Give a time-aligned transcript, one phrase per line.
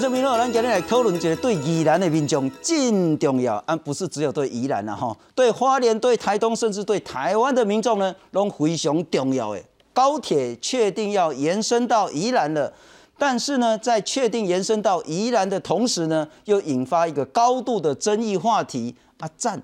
[0.00, 9.60] 我这边呢，咱今日来讨论一个对宜兰的民众真重要，啊不是只有对宜兰啦吼，对花莲、对台东，甚至对台湾的民众呢，都非常重要的。
[9.92, 12.72] 高铁确定要延伸到宜兰了，
[13.18, 19.62] 但是呢，在确定延伸到宜兰的同时呢，又引发一个高度的争议话题啊，站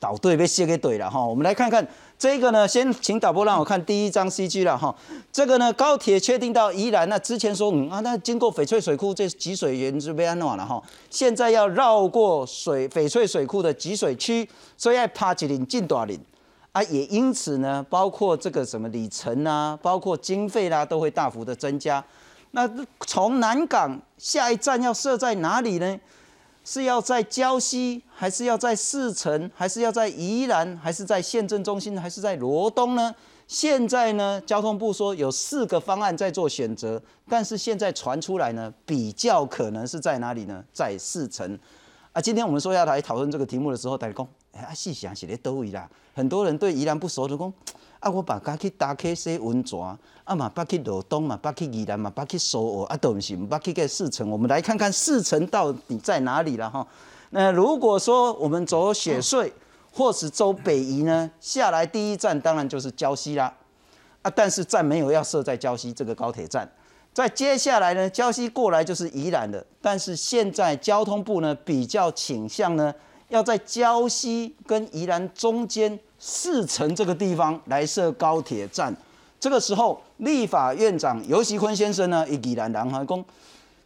[0.00, 1.22] 导队被卸给怼了哈。
[1.22, 1.86] 我们来看看。
[2.16, 4.94] 这个呢，先请导播让我看第一张 CG 了哈。
[5.32, 10.82] 这个呢，高铁确定到宜兰，那之前说嗯啊，那经过翡翠水库这集水源就被安暖了哈。
[11.10, 16.18] 现在要绕过水翡翠水库的集水区，所以要爬几岭进大岭
[16.72, 16.82] 啊。
[16.84, 22.02] 也因此呢，包括这个什么里程啊，包括经费啦，都会大幅的增加。
[22.52, 22.68] 那
[23.00, 26.00] 从南港下一站要设在哪里呢？
[26.64, 33.14] 是要在礁溪，还是要在四城，还是要在宜兰，还是在县政中心，还是在罗东呢？
[33.46, 40.64] 现在呢，交通部说有四个方案在做选择，但是现在传出来呢，比较可能是在哪里呢？
[40.72, 41.58] 在四城。
[42.12, 45.86] 啊，今天我们说要来讨论这个题目的时候，大家讲，哎，细想写的都一啦。
[46.14, 47.52] 很多人对宜兰不熟的讲。
[48.04, 49.80] 啊，我把家去打开洗温泉，
[50.24, 54.30] 啊嘛，把去罗东嘛，把去宜兰嘛，把去苏澳，啊都唔是，把去个四城。
[54.30, 56.86] 我们来看看四城到底在哪里了哈。
[57.30, 59.50] 那如果说我们走雪隧，
[59.90, 63.50] 或是走北宜呢，下来第一站当然就是礁溪啦。
[64.20, 66.70] 啊，但是站没有要设在礁溪这个高铁站。
[67.14, 69.64] 在接下来呢，礁溪过来就是宜兰的。
[69.80, 72.94] 但是现在交通部呢比较倾向呢，
[73.28, 75.98] 要在礁溪跟宜兰中间。
[76.26, 78.96] 四城这个地方来设高铁站，
[79.38, 83.22] 这个时候立法院长尤锡坤先生呢，以宜兰南华公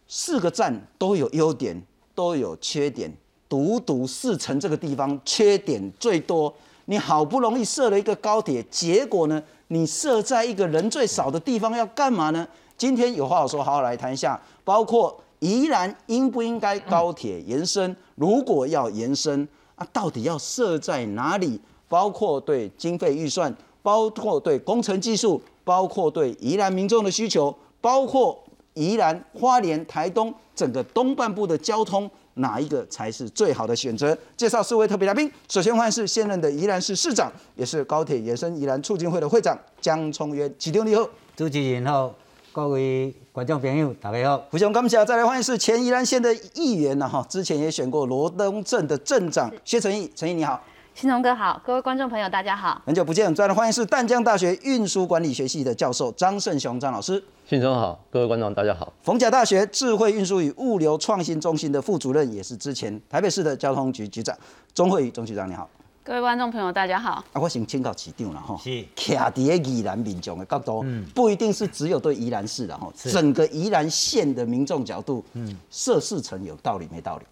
[0.06, 1.82] 四个站都有优点，
[2.14, 3.12] 都有缺点，
[3.48, 6.54] 独独四城这个地方缺点最多。
[6.84, 12.46] 你好不容易设了一个高铁，结果呢，你设在一个人最少的地方要干嘛呢？
[12.76, 17.96] 今天有话好说，好好来谈一下，包括宜兰应不应该高铁延伸？
[18.14, 21.60] 如果要延伸啊，到底要设在哪里？
[21.88, 28.38] 包括对经费预算，包括对工程技术，包括对宜兰民众的需求，包括
[28.74, 34.16] 宜兰、花莲、台东整个东半部的交通，哪一个才是最好的选择？
[34.36, 42.14] 介绍四位特别来宾，首先欢迎是现任的宜兰市市长，也是高铁延伸宜兰促进会的会长江聪渊，启动你好，主持人好，
[42.52, 50.62] 各位观众朋友大家好，非常感谢，再来欢迎是前宜兰县的议员呐哈，之前也选过罗东镇的镇长薛成义，成义你好。
[51.00, 57.22] 新荣哥好，各位观众朋友大家好，很久不见，再来欢迎是淡江大学运输管理学系的教授张胜雄张老师。
[57.48, 58.92] 新荣好，各位观众大家好。
[59.04, 64.36] 逢甲大学智慧运输与物流创新中心的副主任，也是之前台北市的交通局局长
[64.74, 65.70] 钟慧宇钟局长你好。
[66.02, 67.24] 各位观众朋友大家好。
[67.32, 68.58] 啊，我先请教市长了哈。
[68.60, 68.84] 是。
[68.96, 70.84] 徛伫宜兰民众的角度，
[71.14, 77.24] 不一定是只有对宜兰市的哈，整个宜兰县的民众角度，嗯，设四层有道理没道理？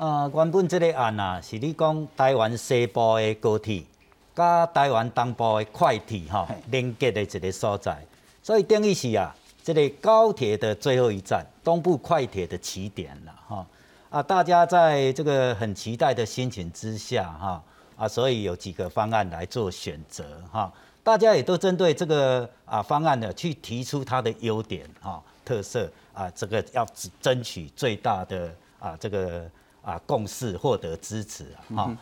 [0.00, 3.82] 呃，原本这个案啊，是你讲台湾西部的高铁，
[4.34, 8.02] 甲台湾东部的快铁哈连接的一个所在，
[8.42, 13.66] 所以等于是啊，这个高铁的最后一站，东部快铁的起点了哈。
[14.08, 17.62] 啊，大家在这个很期待的心情之下哈，
[17.98, 20.72] 啊，所以有几个方案来做选择哈。
[21.04, 26.86] 大家也都针对这个啊方案呢，去提出它的优点哈、特色啊，这个要
[27.20, 29.46] 争取最大的啊这个。
[29.82, 31.96] 啊，共识获得支持啊，哈。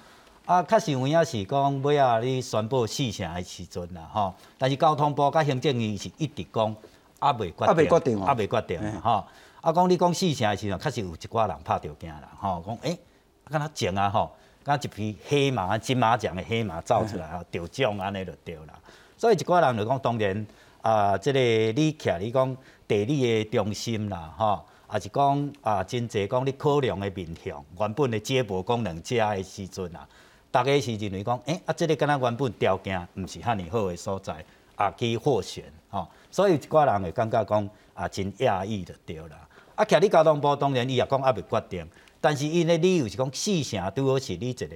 [0.44, 6.74] 啊，确实有影是讲尾啊，你宣布四城的时阵啦，吼，但是交通部甲行政院是一直讲
[7.18, 9.26] 啊未决定，啊未决定，啊未决定，吼，
[9.60, 12.98] 啊讲你讲四城的时阵，确实有一寡人拍着惊啦，吼，讲诶，
[13.44, 14.30] 敢若静啊，吼，
[14.64, 18.72] 敢一匹黑马、金马奖的黑马走出来啊，得奖安尼就对啦，
[19.18, 20.46] 所以一寡人就讲，当然
[20.80, 22.56] 啊，即个你徛你讲
[22.88, 24.64] 地理的中心啦，吼。
[24.92, 30.08] 也是讲啊，真侪讲你考量的面向，原本的接驳功能遮的时阵啊，
[30.50, 34.44] 大家是认为讲，诶啊，这个敢若原本条件毋是遐尼好的所在，
[34.76, 39.46] 啊去获选吼，所以一寡人会感觉讲啊，真讶异就对啦。
[39.74, 41.86] 啊，徛你交通部当然伊也讲还未决定，
[42.20, 44.66] 但是因的理由是讲四城拄好是你一个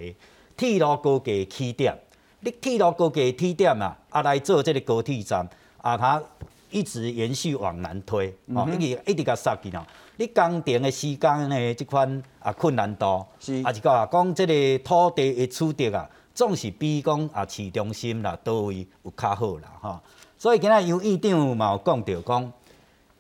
[0.57, 1.97] 铁路高架起点，
[2.41, 5.49] 你铁路高架起点啊，啊来做即个高铁站，
[5.79, 6.23] 啊它
[6.71, 9.85] 一直延续往南推，哦，一直一直甲塞去哦。
[10.17, 11.75] 你工程的时间呢？
[11.75, 20.01] 即款啊困难度，是啊是讲啊讲即个土地的取得啊，总是比讲啊市中心啦倒位有较好啦，吼。
[20.37, 22.53] 所以今仔杨院长嘛有讲着讲，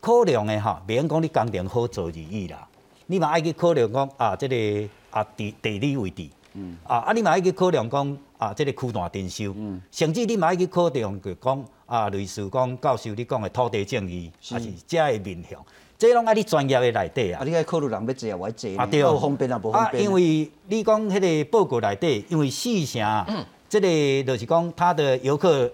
[0.01, 2.69] 考量的哈，免讲你工程好做而已啦。
[3.07, 15.63] 你嘛爱去考量讲啊，即个啊地地理位置，嗯，啊啊你嘛爱去考量讲啊，即个区段征收，嗯，甚至你嘛爱去考量着讲啊，类似讲教授你讲的土地正义，还是遮的面向。
[15.99, 17.45] 这拢爱你专业的内底啊啊，。
[17.45, 20.03] 你爱考虑人要坐啊，我坐啊对，有方便啊，无方啊，便。
[20.03, 23.27] 因为你讲迄个报告内底，因为四城啊，
[23.69, 23.89] 这个
[24.33, 25.71] 就是讲它的游客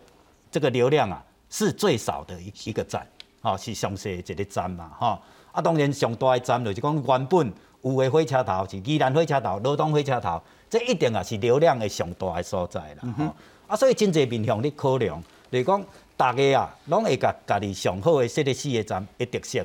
[0.50, 3.06] 这个流量啊是最少的一一个站，
[3.41, 5.20] 吼、是上细的一个站嘛，吼、
[5.53, 13.25] 啊，当然上大的站就是讲原本有的火车头是宜兰火车头、罗东火车头，这一定也是流量的上大的所在啦，吼、
[13.69, 15.81] 啊，所以真侪面向你考量，就是讲
[16.19, 19.65] 大家啊，拢会甲家己上好的设立四个站的特色。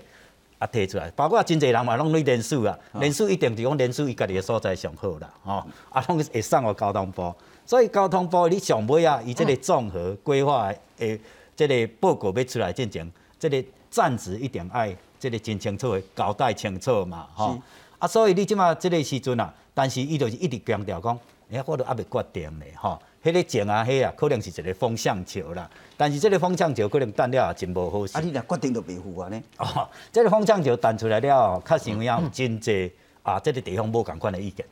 [0.59, 7.35] 啊提出来，包括真侪人嘛，拢咧连署啊，连署一定是讲连署伊家己的所在上好啦，吼、啊，拢会送互交通部，
[7.65, 11.19] 所以交通部你上尾啊，伊即个综合规划的诶，
[11.53, 13.61] 即个报告要出来进行，即、个
[13.91, 17.59] 站址一定爱即个真清楚的交代清楚嘛，吼、
[17.99, 21.19] 啊，所以你即马即个时阵啊，但是伊就是一直强调讲，
[21.51, 28.21] 哎、我都还未决定咧，吼、迄、个前啊，迄啊，可能是一个风向球啦，但是即个风向球可能等了也真无好势啊，。
[28.21, 29.41] 你若决定就袂负啊呢？
[29.57, 32.91] 哦，这个风向球弹出来了后，确实有影有真济
[33.23, 34.65] 啊，这个地方无共款的意见，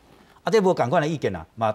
[0.44, 1.74] 啊，这无共款的意见啊，嘛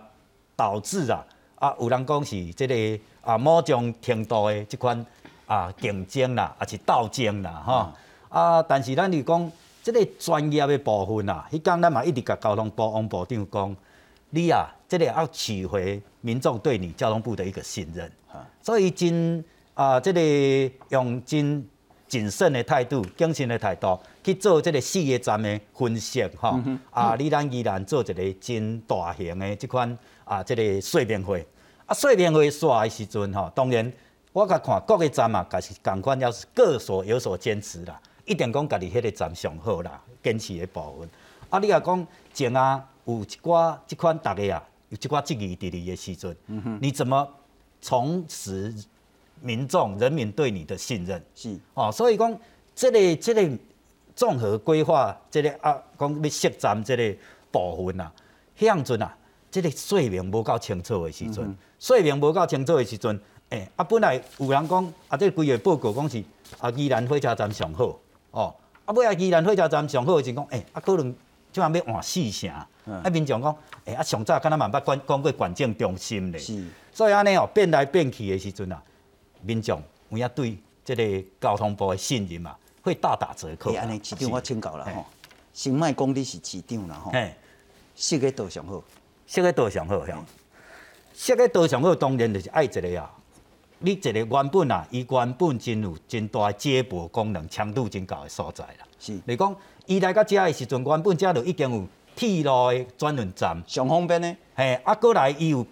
[0.55, 1.25] 导致啊，
[1.55, 5.07] 啊，有人讲是这个啊某种程度的即款
[5.47, 7.93] 啊竞争啦，啊是斗争啦，吼、
[8.29, 9.51] 啊，但是咱就讲
[9.83, 13.77] 即个专业的部分啊，迄天咱嘛一直甲交通部王部长讲，
[14.29, 18.11] 你啊，这个要取回民众对你交通部的一个信任。
[18.61, 19.45] 所以真
[19.75, 21.65] 啊，这个用真
[22.09, 26.59] 谨慎的态度、谨慎的态度去做这个四个站的分析吼。
[26.91, 31.47] 啊，你咱依然做一个真大型的这款啊，这个说明会。
[31.87, 33.93] 啊，说明会煞的时阵吼，当然
[34.33, 41.09] 我甲看各个站嘛，也是共款，要是各所有所坚持啦，一定讲家己迄个站上好啦，坚持的部分。
[41.49, 46.37] 啊，你若讲前啊有一寡即款大家啊，有一寡质疑伫你的时阵，
[46.81, 47.29] 你怎么
[47.81, 48.73] 重拾
[49.41, 51.23] 民众、人民对你的信任？
[51.35, 52.39] 是哦，所以讲
[52.75, 53.59] 这个这个
[54.15, 57.19] 综合规划，这个啊，讲要设站这个
[57.51, 58.11] 部分啊，
[58.59, 59.17] 迄样阵啊，
[59.51, 66.23] 这个说明无够清楚的时阵，说明无够清楚的时阵，诶、啊，本来有人讲啊，这规个报告讲是
[66.59, 67.99] 啊，宜兰火车站上好，
[68.31, 68.55] 哦，
[68.85, 71.15] 啊，尾啊，宜兰火车站上好的时阵讲，诶、啊，可能
[71.57, 72.69] 即马要换四成，啊，
[73.11, 73.57] 民众讲，
[73.87, 76.63] 诶、啊，上早敢若嘛捌管讲过管政中心咧，是，
[76.93, 78.83] 所以安尼哦，变来变去的时阵啊，
[79.41, 83.75] 民众有影对即个交通部的信任嘛，会大打折扣。
[83.75, 85.07] 安尼市长我请教啦吼，
[85.55, 87.33] 先莫讲你是市长啦吼，嘿，
[87.95, 88.85] 设个道上好，
[89.27, 90.19] 设个道上好呀，
[91.15, 93.11] 设个道上好，当然就是爱一个啊。
[93.79, 98.87] 你一个原本啊，伊原本真有真大的接驳功能，强度真高的所在啦。
[98.99, 99.19] 是。
[99.25, 101.85] 你讲伊来到遮的时阵，原本遮就已经有
[102.15, 104.37] 铁路的转运站，上方便呢？
[104.55, 105.65] 嘿，啊，过来伊有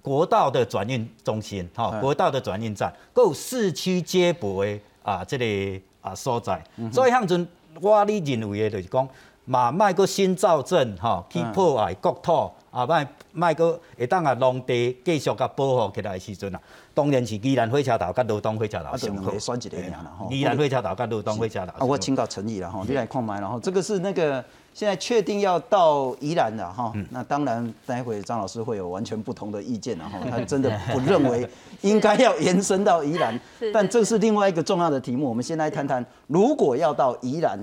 [0.00, 6.62] 国道的转运中心，吼、嗯国道的转运站，佮有市区接驳的啊，这个啊所在。
[6.92, 7.46] 所以向阵
[7.80, 9.08] 我你认为的就是讲，
[9.44, 16.60] 嘛莫佮新造镇吼，去嗯破坏国土，啊，莫莫佮会当啊农地继续甲保护起来的时阵啊，
[16.94, 19.40] 当然是宜兰火车头甲罗东火车头上好两个。
[19.40, 20.28] 选一个尔啦吼。
[20.30, 31.48] 宜兰火车头甲罗东火车头啊，我请教陈毅了哈，你来看麦然后这个是那个现在确定要到宜兰了哈，嗯那当然待会张老师会有完全不同的意见然后 他真的不认为
[31.80, 33.38] 应该要延伸到宜兰，
[33.72, 37.58] 但这是另外一个重要的题目，我们先来谈谈，如果要到宜兰。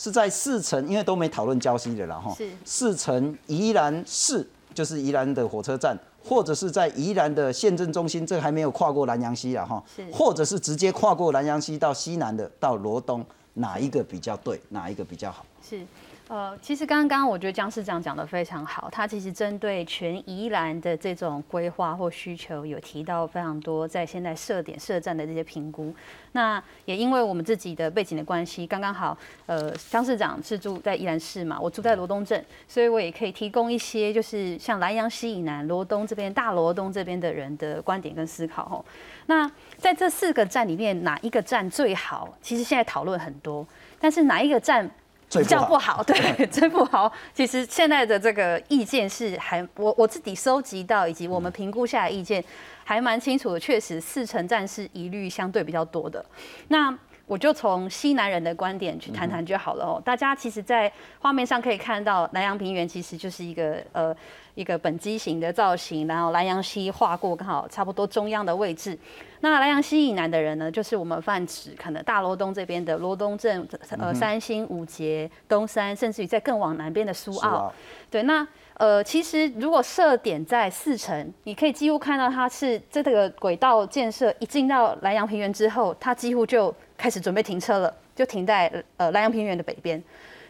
[0.00, 2.32] 是在四城，因为都没讨论礁溪的啦哈。
[2.38, 9.82] 是四城宜兰市就是宜兰的火车站，或者是在宜兰的县政中心，这个还没有跨过南洋溪啊哈。
[10.12, 14.60] 或者是直接跨过南洋溪到西南的到罗东，哪一个比较对？
[14.68, 15.44] 哪一个比较好？
[15.68, 15.80] 是，
[16.28, 25.94] 呃，其实刚刚我觉得江市长讲的非常好，他其实针对全宜兰的这种规划或需求，有提到非常多在现在设点设站的这些评估。
[26.32, 29.16] 那也因为我们自己的背景的关系，刚刚好，
[29.46, 38.84] 呃，江市长是住在宜兰市嘛，我住在罗东镇，所以我也可以提供一些就是像南洋西以南、罗东这边、大罗东这边的人的观点跟思考吼。
[39.24, 42.36] 那在这四个站里面，哪一个站最好？
[42.42, 43.66] 其实现在讨论很多，
[43.98, 44.88] 但是哪一个站
[45.28, 46.02] 最比较不好？
[46.02, 47.12] 对， 最不好。
[47.34, 52.42] 其实现在的这个意见是还我我自己收集到以及我们评估下来意见
[52.84, 56.24] 还蛮清楚的，确实四城站是疑虑相对比较多的。
[56.68, 60.00] 那我就从西南人的观点去谈谈就好了哦。
[60.02, 64.16] 大家其实，在画面上可以看到，南洋平原其实就是一个呃
[64.58, 68.98] 一个本机型的造型，然后莱阳溪划过，刚好差不多中央的位置。
[69.38, 73.64] 那莱阳溪以南的人呢，就是我们泛指可能大罗东这边的罗东镇、
[73.96, 77.72] 呃三星、五节、东山，甚至于在更往南边的苏澳。
[78.10, 87.94] 对，那呃，其实如果设点在四城，你可以几乎看到它是这个轨道建设一进到莱阳平原之后，它几乎就开始准备停车了。
[88.16, 90.02] 就停在呃莱阳平原的北边。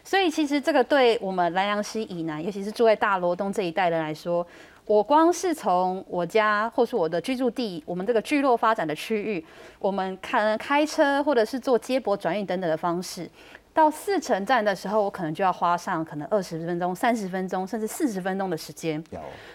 [0.09, 4.43] 所以其实这个对我们南阳西以南，尤其是住在大罗东这一带的人来说，
[4.87, 9.45] 我光是从我家或是我的居住地，我们这个聚落发展的区域，
[9.77, 13.29] 我们看开车或者是坐接驳转运等等的方式。
[13.71, 19.01] 到四城站的时候，我可能就要花上可能二十分钟、三十分钟，甚至四十分钟的时间。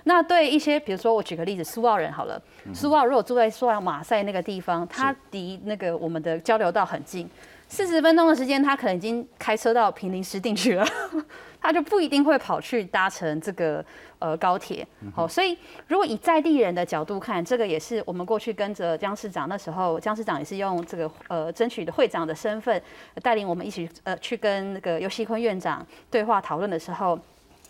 [0.05, 2.41] 那对一些，比如说我举个例子，苏澳人好了，
[2.73, 7.29] 苏澳如果住在苏澳马赛那个地方，它离那个我们的交流道很近，
[7.75, 10.87] 四十分钟的时间，他可能已经开车到平林湿地去了。
[11.61, 13.85] 他就不一定会跑去搭乘这个
[14.21, 22.81] 呃高铁，好，所以如果以在地人的角度看，这个也是我们过去跟着江市长那时候，江市长也是用这个呃争取的会长的身份
[23.23, 27.19] 带领我们一起呃去跟那个尤锡坤院长对话讨论的时候，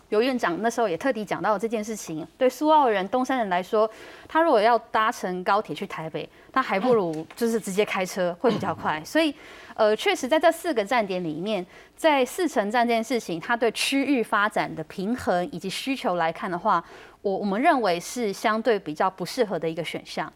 [0.09, 3.89] 尤院长那时候也特地讲到这件事情，对苏澳人、东山人来说，
[4.27, 9.33] 他如果要搭乘高铁去台北，他还不如就是直接开车会比较快，所以。
[9.75, 11.65] 呃，确实在这四个站点里面，
[11.95, 16.83] 在四城站这件事情，它对区域发展的平衡以及需求来看的话，
[17.21, 20.31] 我我们认为是相对比较不适合的一个选项。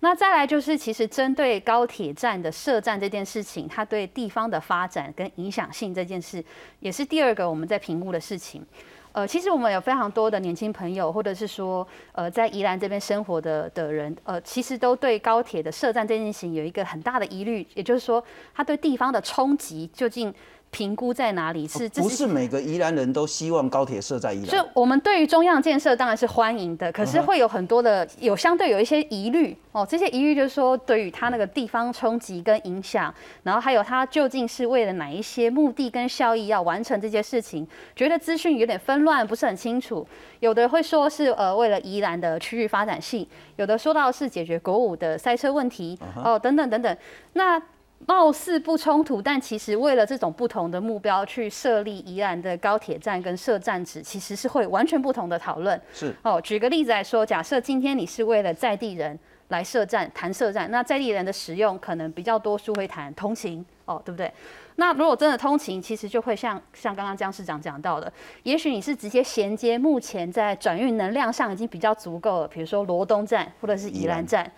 [0.00, 6.44] 那再来就是，其实针对高铁站的设站这件事情，它对地方的发展跟影响性这件事，
[6.80, 8.66] 也是第二个我们在评估的事情。
[9.12, 18.22] 呃，其实我们有非常多的年轻朋友，或者是说，呃，在宜兰这边生活的的人，呃，其实都对高铁的设站这件事情有一个很大的疑虑，也就是说，
[18.54, 20.32] 他对地方的冲击究竟。
[20.70, 21.88] 评估在哪里是？
[21.90, 24.46] 不是每个宜兰人都希望高铁设在宜兰。
[24.46, 29.84] 就我们对于中央建设当然是欢迎的，可是会有很多的有相对有一些疑虑哦。
[29.88, 33.12] 这些疑虑就是说，对于它那个地方冲击跟影响，
[33.42, 40.06] 然后还有它究竟是为了哪一些目的跟效益要完成这些事情，觉得资讯有点纷乱，不是很清楚。
[40.38, 46.96] 有的会说是呃为了宜兰的区域发展性，有的说到是解决国五的塞车问题哦等等等等。
[47.32, 47.60] 那
[48.06, 55.80] 貌似不冲突，但其实为了这种不同的目标去设立宜兰的高铁站跟设站址，其实是会完全不同的讨论。
[55.92, 59.16] 是哦，举个例子来说，假设今天你是为了在地人
[59.48, 64.32] 来设站谈设站，那在地人的使用可能比较多数会谈通勤哦，对不对？
[64.76, 68.10] 那如果真的通勤，其实就会像像刚刚江市长讲到的，
[68.44, 74.50] 也许你是直接衔接目前在转运能量上已经比较足够了，比如说罗东站或者是宜兰站。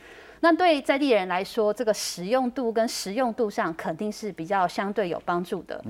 [0.45, 5.81] 那对在地人来说，这个实用度跟实用度上肯定是比较相对有帮助的。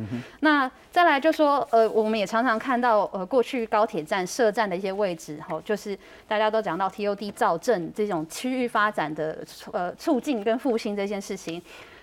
[0.41, 9.43] 那再来就说，呃，我们也常常看到，呃，过去高铁站设站的一些位置，吼，就是大家都讲到 TOD 造镇这种区域发展的
[9.73, 11.61] 呃促进跟复兴这件事情。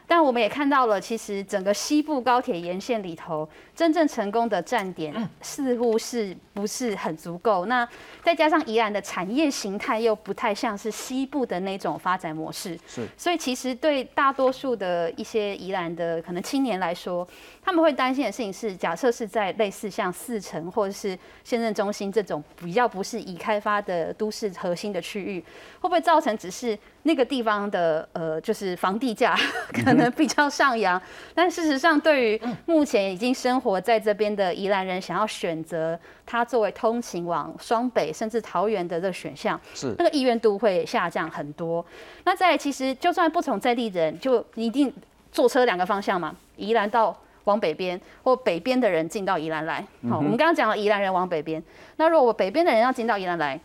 [0.07, 3.47] 但我们也看到了，其实整个西部高铁沿线里头，
[3.79, 7.65] 真正成功的站点似乎是不是很足够？
[7.67, 7.87] 那
[8.21, 13.07] 再加上宜兰的产业形态又不太像是西部的那种发展模式，是。
[13.15, 17.25] 所以其实对大多数的一些宜兰的可能青年来说，
[17.63, 25.39] 他们会担心的事情是，假设是在类似像四城或者是县政中心这种比较不是已开发的都市核心的区域，
[25.79, 26.77] 会不会造成只是？
[27.03, 29.33] 那个地方的呃，就是房地价
[29.71, 31.01] 可能比较上扬，
[31.33, 41.85] 但事实上，对于目前已经生活在这边的宜兰人，想要选择它作为通勤往双北甚至桃园的这个选项，是那个意愿度会下降很多。
[42.23, 44.93] 那在其实，就算不从在地人，就一定
[45.29, 49.85] 坐车两个方向嘛，宜兰到往北边，或北边的人进到宜兰来。
[50.09, 51.61] 好，我们刚刚讲了宜兰人往北边，
[51.97, 53.59] 那如果我北边的人要进到宜兰来。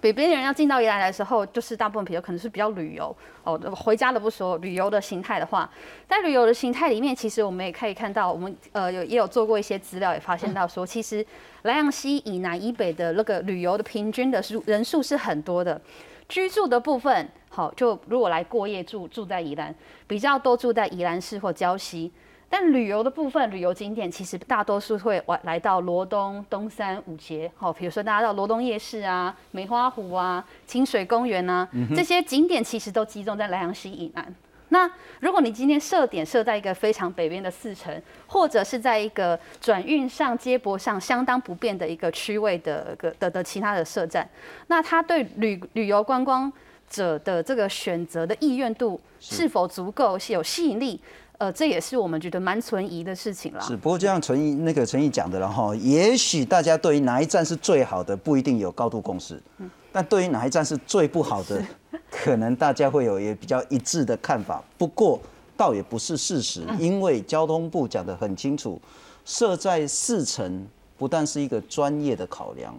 [0.00, 3.14] 北边人要进到宜兰来的时候，就是大部分比较可能是比较旅游
[3.44, 5.70] 哦，回家的不说，旅游的形态的话，
[6.08, 11.24] 在旅游的形态里面，其实我们也可以看到，我们呃有也有做过一些资料，也发现到说，其实
[11.62, 15.80] 莱阳西以南以北的那个旅游的平均的数人数是很多的，
[16.28, 19.74] 居住的部分好，就如果来过夜住住在宜兰，
[20.06, 22.10] 比较多住在宜兰市或礁溪。
[22.52, 34.34] 但旅游的部分，旅游景点其实大多数会来来到罗东、东山、五节，好，比如说大家到罗东夜市啊、梅花湖啊、清水公园啊，这些景点其实都集中在莱阳溪以南。
[34.70, 34.90] 那
[35.20, 44.28] 如果你今天设点设在一个非常北边的四城，或者是在一个转运上、接驳上相当不便的一个区位的个的的其他的设站，
[44.66, 46.52] 那它对旅旅游观光
[46.88, 51.00] 者的这个选择的意愿度是否足够，是有吸引力？
[51.40, 53.60] 呃，这也是我们觉得蛮存疑的事情了。
[53.62, 59.40] 是，不过就像陈毅那个陈毅讲的了哈，也许大家对于哪一站是最好的，不一定有高度共识。
[59.56, 59.70] 嗯。
[59.90, 61.64] 但对于哪一站是最不好的，
[62.10, 64.62] 可能大家会有也比较一致的看法。
[64.76, 65.18] 不过
[65.56, 68.78] 倒也不是事实，因为交通部讲的很清楚，
[69.24, 70.66] 设在四城
[70.98, 72.74] 不但是一个专业的考量，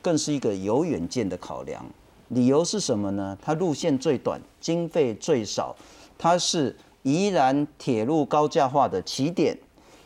[0.00, 1.84] 更是一个有远见的考量。
[2.28, 3.36] 理由是什么呢？
[3.42, 5.76] 它路线最短，经费最少，
[6.16, 6.74] 它是。
[7.08, 9.56] 宜兰铁路高架化的起点，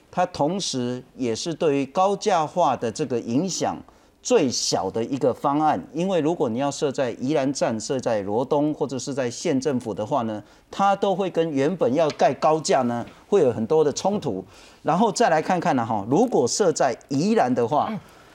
[0.08, 3.76] 它同时也是对于高架化的这个影响
[4.22, 5.84] 最小的一个方案。
[5.92, 10.40] 因为如果你要设在宜兰站、设在罗东或者是在县政府的话呢，
[10.70, 14.44] 它都会跟原本要盖高架呢会有很多的冲突。
[14.84, 17.92] 然后再来看看呢，哈，如果设在宜兰的话，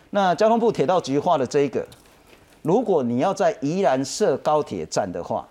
[0.10, 1.88] 那交通部铁道局画的这一个，
[2.64, 5.48] 如果你要在宜兰设高铁站的话，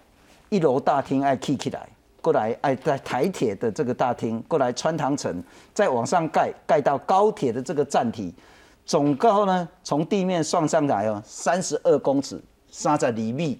[0.50, 1.88] 一楼大厅爱 key 起来。
[2.26, 5.40] 过来，哎，在台铁的这个大厅过来穿堂城，
[5.72, 8.34] 再往上盖，盖到高铁的这个站体，
[8.84, 13.56] 总高呢，从地面算上来哦，三十二公尺，三十厘米，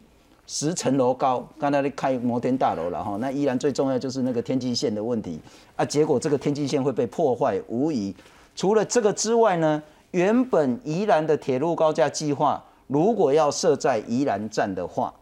[0.48, 1.48] 十层楼高。
[1.60, 5.40] 刚才你开摩天大楼了哈，那依然最重要就是那个天际线的问题
[5.76, 5.84] 啊。
[5.84, 8.12] 结果这个天际线会被破坏无疑。
[8.56, 9.80] 除了这个之外呢，
[10.10, 15.14] 原本宜兰的铁路高架计划，如果要设在宜兰站的话，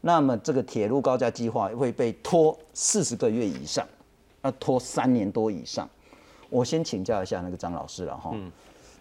[0.00, 3.86] 那么这个铁路高架计划会被拖四十个月以上，
[4.42, 5.88] 要拖三年多以上。
[6.48, 8.30] 我先请教一下那个张老师了哈。
[8.32, 8.50] 嗯。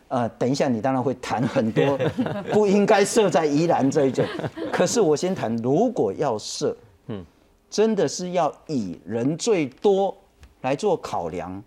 [0.10, 1.96] 呃，等一下你当然会谈很多
[2.52, 4.26] 不应该设在宜兰这一种，
[4.74, 6.76] 可是我先谈，如果要设，
[7.06, 7.24] 嗯，
[7.70, 10.18] 真的是要以人最多
[10.62, 11.64] 来做考量，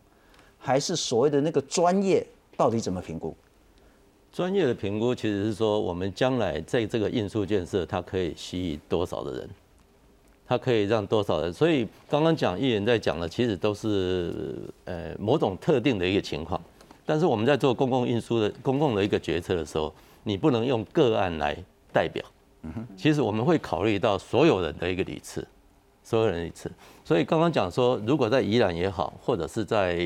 [0.58, 3.32] 还是所谓的那个专业到底怎么评估？
[4.32, 9.50] 专业的评估其实是说，我们将来在这个运输建设，它可以吸引多少的人，
[10.46, 11.52] 它可以让多少人。
[11.52, 14.32] 所以刚刚讲议员在讲的，其实都是
[14.86, 16.58] 呃某种特定的一个情况。
[17.04, 21.54] 但是我们在做公共运输的公共的一个决策的时候，你不能用个案来
[21.92, 22.24] 代表。
[22.96, 25.46] 其实我们会考虑到所有人的一个理次，
[26.02, 26.72] 所有人理次。
[27.04, 29.98] 所以刚刚讲说，如果在宜兰也好，或者是在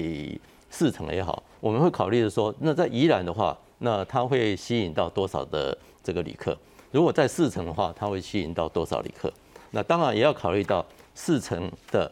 [0.68, 3.56] 市城也好，我们会考虑的说，那在宜兰的话。
[3.78, 6.56] 那它会吸引到多少的这个旅客？
[6.92, 9.32] 如果在四层的话，它会吸引到多少旅客？
[9.70, 10.84] 那当然也要考虑到
[11.14, 12.10] 四层的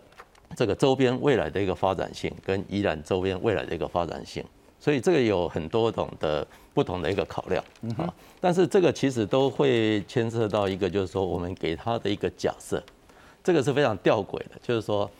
[0.55, 4.45] 这个周边未来的一个发展性，跟宜兰周边未来的一个发展性。
[4.79, 7.65] 所以这个有很多种的不同的一个考量
[7.97, 8.13] 啊。
[8.41, 12.83] 但是这个其实都会牵涉到一个，就是说我们给他的一个假设，
[13.43, 15.11] 这个是非常吊诡的，就是说。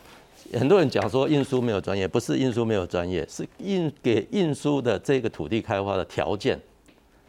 [0.53, 6.61] 很多人讲说运输没有专业，不是运输没有专业，是运给运输的这个土地开发的条件，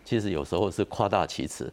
[0.03, 1.71] 其实有时候是夸大其词。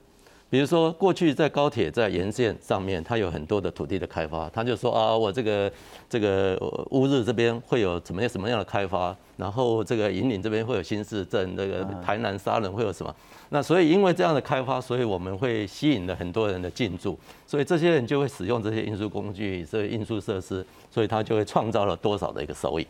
[0.53, 5.73] 比如说过去在高铁在沿线上面，它有很多的土地的开发，他就说啊，我这个
[6.11, 6.55] 这个
[6.91, 13.17] 乌日这边会有怎么样什么样的开发，然后这个引领这边会有新市镇，这个台南沙人会有什么？
[13.49, 20.63] 那所以因为这样的开发，所以我们会吸引了很多人的进驻，所以这些人就会使用这些运输工具、这些运输设施。
[20.91, 22.87] 所以他就会创造了多少的一个收益，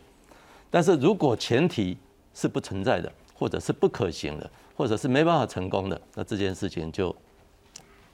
[0.69, 1.97] 但是如果前提
[2.33, 7.15] 是不存在的，或者是不可行的，或者是没办法成功的，那这件事情就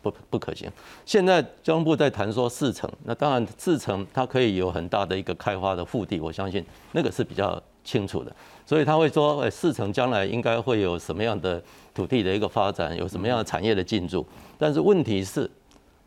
[0.01, 0.71] 不不可行。
[1.05, 8.35] 现在交通部在谈说四城，那当然四城它可以有很大的一个开发的腹地，我相信那个是比较清楚的。
[8.65, 11.61] 所以他会说，哎，四城将来应该会有什么样的
[11.93, 14.25] 土地的一个发展，有什么样的产业的进驻。
[14.57, 15.49] 但是问题是，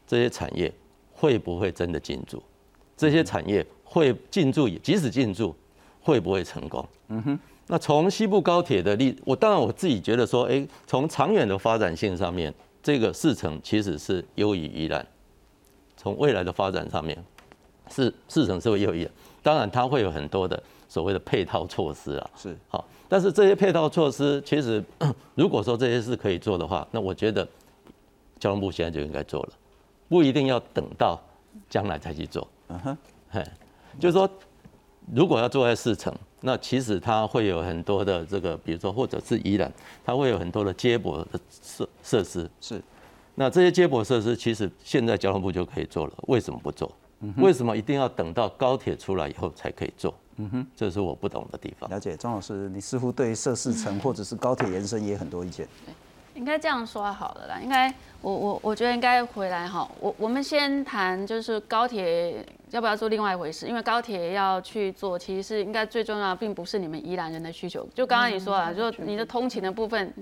[0.07, 0.73] 这些产业
[1.13, 2.41] 会不会真的进驻？
[2.97, 5.55] 这些产业会进驻，即使进驻，
[6.01, 6.87] 会不会成功？
[7.09, 7.39] 嗯哼。
[7.67, 12.53] 那从西部高铁的例，我当然我自己觉得说，哎，从长远的发展性上面，
[12.83, 15.07] 这个四城其实是优于宜兰。
[15.97, 17.17] 从未来的发展上面，
[17.89, 19.09] 是四城是会优于。
[19.43, 22.31] 当然，它会有很多的所谓的配套措施啊。
[22.37, 22.57] 是。
[22.69, 24.83] 好，但是这些配套措施，其实
[25.37, 27.47] 如果说这些事可以做的话，那我觉得
[28.41, 29.51] 交通部现在就应该做了，
[30.09, 31.21] 不一定要等到
[31.71, 32.49] 将来才去做。
[32.69, 32.99] 嗯哼，
[33.31, 33.45] 嘿，
[34.01, 34.29] 就是说，
[35.15, 39.73] 如果要做在四层，那其实它会有很多的这个，比如说或者是宜兰，
[40.05, 42.51] 它会有很多的接驳的设设施。
[42.61, 42.83] 是，
[43.37, 46.91] 那这些接驳设施其实现在交通部就可以做了，为什么不做？
[47.37, 50.13] 为什么一定要等到高铁出来以后才可以做？
[50.39, 51.89] 嗯哼，这是我不懂的地方。
[51.89, 55.69] 了解，庄老师，你似乎对设四层或者是高铁延伸也很多意见。
[56.35, 67.87] 应该这样说好了啦，应该我我我觉得应该回来哈，我我们先谈就是高铁要不要做另外一回事，因为高铁要去做，其实是应该最重要，并不是你们宜兰人的需求。
[67.95, 70.13] 就刚刚你说啊，就你的通勤的部分，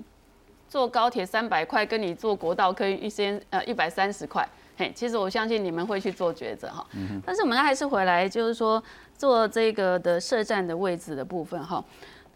[0.69, 6.87] 坐高铁三百块，跟你坐国道可以一千呃一百三十块，嘿，其实我相信你们会去做抉择哈。
[7.25, 8.83] 但是我们还是回来，就是说
[9.17, 11.83] 做这个的设站的位置的部分哈。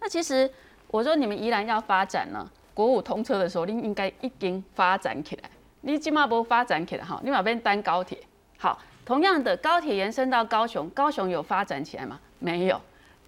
[0.01, 0.51] 那其实
[0.89, 2.49] 我说你们宜兰要发展呢。
[2.75, 5.49] 国五通车的时候，你应该已经发展起来。
[5.83, 8.19] 你起码不发展起来哈，你那边单高铁。
[8.59, 12.19] 好，同样的高铁延伸到高雄，高雄有发展起来吗？
[12.39, 12.81] 没有。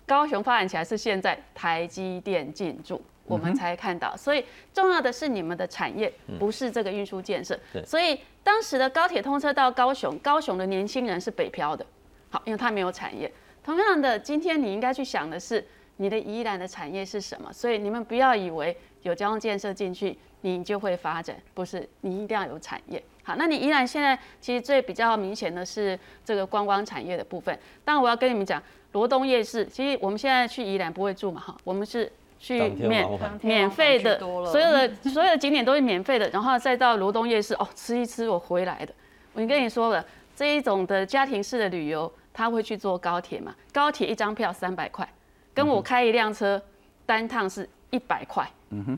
[0.06, 4.16] 高雄发展起来是现在台积电进驻，我们才看到。
[4.16, 7.58] 所以重要的是你们的产业，不是这个运输建设。
[7.84, 11.84] 所以当时的高铁通车到高雄，高雄的年轻人是北漂的。
[12.30, 13.30] 好，因为他没有产业。
[13.64, 17.52] 同样的，今天你应该去想的是你的宜兰的产业是什么。
[17.52, 23.02] 所以你们不要以为有交通建设进去，你就会发展，不是，你一定要有产业。
[23.26, 27.58] 好，那你宜兰现在其实最比较明显的是这个观光产业的部分。
[27.84, 28.62] 当然，我要跟你们讲，
[28.92, 33.04] 罗东夜市，其实我们现在去宜兰不会住嘛，哈，我们是去免
[33.42, 38.94] 免费的，所有的所有的景点都是免费的，然后再到罗东夜市哦吃一吃，我回来的。
[39.32, 43.52] 我跟你说了，这一种的家庭式的旅游，他会去坐高铁嘛？
[43.72, 45.08] 高铁一张票三百块，
[45.52, 46.62] 跟我开一辆车
[47.04, 48.48] 单趟是一百块，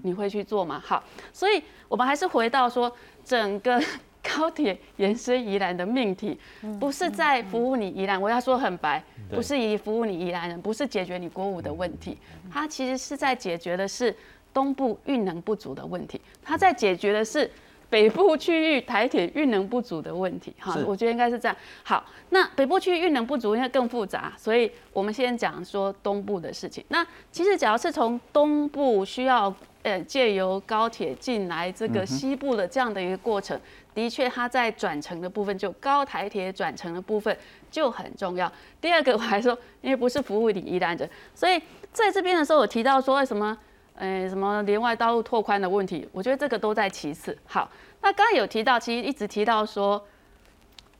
[0.02, 0.82] 你会去做吗？
[0.84, 3.82] 好，所以我们还是回到说整个。
[4.22, 6.38] 高铁延伸宜兰的命题，
[6.78, 12.18] 不是在服务你宜兰，我要说很白，不是以服务你宜兰人，不是解决你国五的问题，
[12.50, 14.14] 它其实是在解决的是
[14.52, 17.50] 东部运能不足的问题，它在解决的是
[17.90, 20.52] 北部区域台铁运能不足的问题。
[20.58, 21.56] 哈，我觉得应该是这样。
[21.82, 26.84] 好，那北部区域运能不足，因为更复杂，所以我们先讲说东部的事情。
[26.88, 33.58] 那其实只要是从东部需要呃借由高铁进来这个西部的这样的一个过程，
[33.94, 37.36] 的确它在转乘的部分，就高台铁转乘的部分
[37.70, 38.50] 就很重要。
[38.80, 41.60] 第二个我还说，因为不是服务你宜兰人，所以
[41.92, 43.56] 在这边的时候，我提到说什么，
[43.94, 47.36] 呃，什么连外道路拓宽的问题，我觉得这个都在其次。
[47.46, 47.70] 好，
[48.02, 50.04] 那刚刚有提到，其实一直提到说，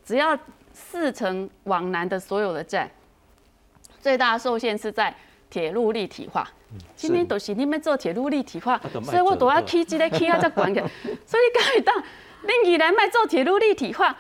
[0.05, 0.39] 只要
[0.73, 2.91] 四层往南的所有的站，
[4.01, 5.15] 最大的受限是在
[5.51, 6.49] 铁路立体化。
[6.95, 10.79] 今天都是你们做铁路立体化所以我都要这个起这个起啊，再管起。
[11.25, 12.05] 所以你刚才当
[12.43, 14.15] 你宜兰卖做铁路立体化，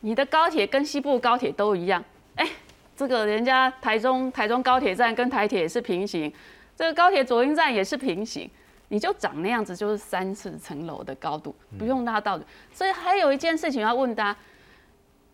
[0.00, 2.02] 你的高铁跟西部高铁都一样。
[2.36, 2.48] 哎、
[2.96, 6.32] 这个人家台中台中高铁站跟台铁也是平行，
[6.74, 8.50] 这个高铁左营站也是平行，
[8.88, 12.44] 你就长那样子，就是三四层楼的高度，不用拉到的。
[12.72, 14.38] 所以还有一件事情要问大家，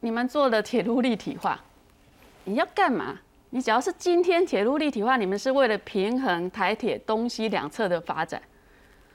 [0.00, 1.60] 你们做的铁路立体化，
[2.44, 3.20] 你要干嘛？
[3.50, 8.40] 你只要是今天铁路立体化，你们是为了平衡台铁东西两侧的发展。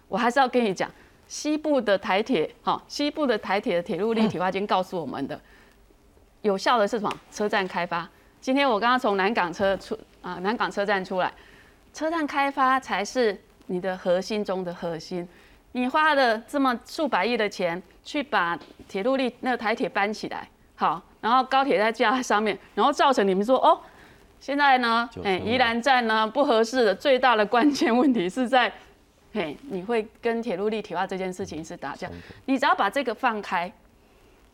[0.07, 0.89] 我还是要跟你讲，
[1.27, 5.39] 西部的台铁，哈，西部的台铁的铁路立体化已经告诉我们的，
[6.41, 7.19] 有效的是什么？
[7.31, 8.07] 车站开发。
[8.41, 11.31] 今天我刚刚从南港车出啊，南港车站出来，
[11.93, 15.27] 车站开发才是你的核心中的核心。
[15.71, 23.79] 你花了这么数百亿的钱去把铁路立那个台铁搬起来，好，然后高铁再架在上面，然后造成你们说哦，
[24.43, 28.69] 现在呢，哎，宜兰站呢不合适的最大的关键问题是在，
[29.33, 32.09] 嘿，你会跟铁路立体化这件事情是打架。
[32.43, 33.71] 你只要把这个放开，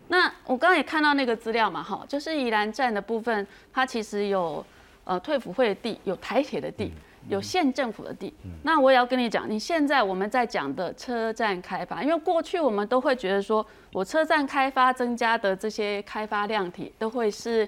[0.10, 4.64] 那我刚刚也看到那个资料嘛，哈，就是宜兰站的部分，它其实有
[5.06, 6.94] 呃退辅会的地，有台铁的地，
[7.28, 8.32] 有县政府的地。
[8.62, 17.68] 那我也要跟你讲，你现在我们在讲的车站开发，因为过去我们都会觉得说，我车站开发增加的这些开发量体都会是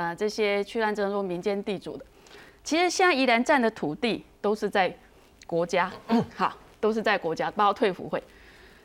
[0.00, 2.04] 呃这些去烂症说民间地主的。
[2.64, 4.94] 其实现在宜兰站的土地都是在
[5.46, 5.90] 国家，
[6.34, 8.22] 好，都是在国家，包括退辅会。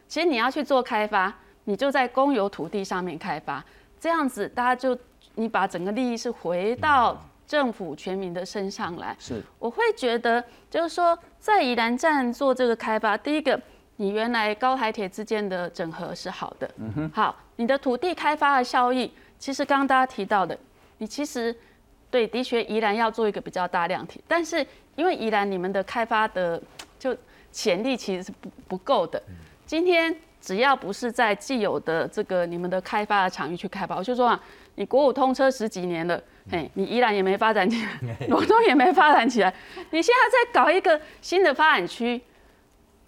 [0.08, 3.64] 其实你要去做开发，你就在公有土地上面开发，
[4.00, 4.98] 这样子大家就
[5.36, 9.16] 你把整个利益是回到政府全民的身上来。
[9.20, 13.60] 是我会觉得，就是说，在宜兰站做这个开发，第一个，
[13.98, 20.58] 你原来高台铁之间的整合是好的，嗯哼好，你的土地开发的效益，其实刚刚大家提到的，
[20.98, 21.56] 你其实
[22.10, 26.62] 对的确宜兰要做一个比较大量体，但是因为宜兰你们的开发的
[26.98, 27.16] 就
[27.52, 29.22] 潜力其实是不不够的，
[29.66, 34.44] 今天只要不是在既有的这个你们的开发的场域去开发，我就说啊，
[34.76, 39.54] 你国五通车十几年了，嘿，你宜兰也没发展起来， 罗东也没发展起来，
[39.92, 42.22] 你现在在搞一个新的发展区，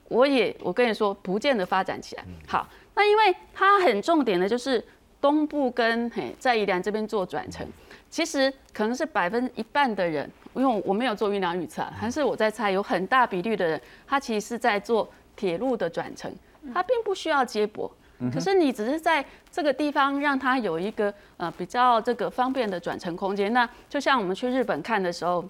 [0.09, 2.25] 我也我跟你说，不见得发展起来。
[2.47, 4.83] 好，那因为它很重点的就是
[5.19, 7.67] 东部跟嘿在宜兰这边做转乘，
[8.09, 16.31] 其实可能是百分一半的人，因为我没有做运量预测还，是我在猜，有很大比率的人，他其实是在做铁路的转乘，
[16.73, 17.91] 他并不需要接驳。
[18.33, 25.47] 可是你只是在这个地方让他有一个呃比较这个方便的转乘空间，那就像我们去日本看的时候，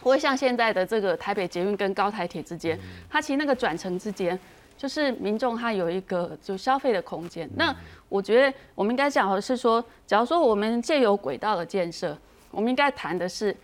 [0.00, 2.78] 不会像现在的这个台北捷运跟高台铁之间，
[3.10, 4.38] 它其实那个转乘之间，
[4.82, 7.48] 就是民众他有一个就消费的空间。
[7.54, 7.72] 那
[8.08, 12.18] 我觉得我们应该讲的是说，假如说我们借由轨道的建设，
[12.50, 13.56] 我们应该谈的是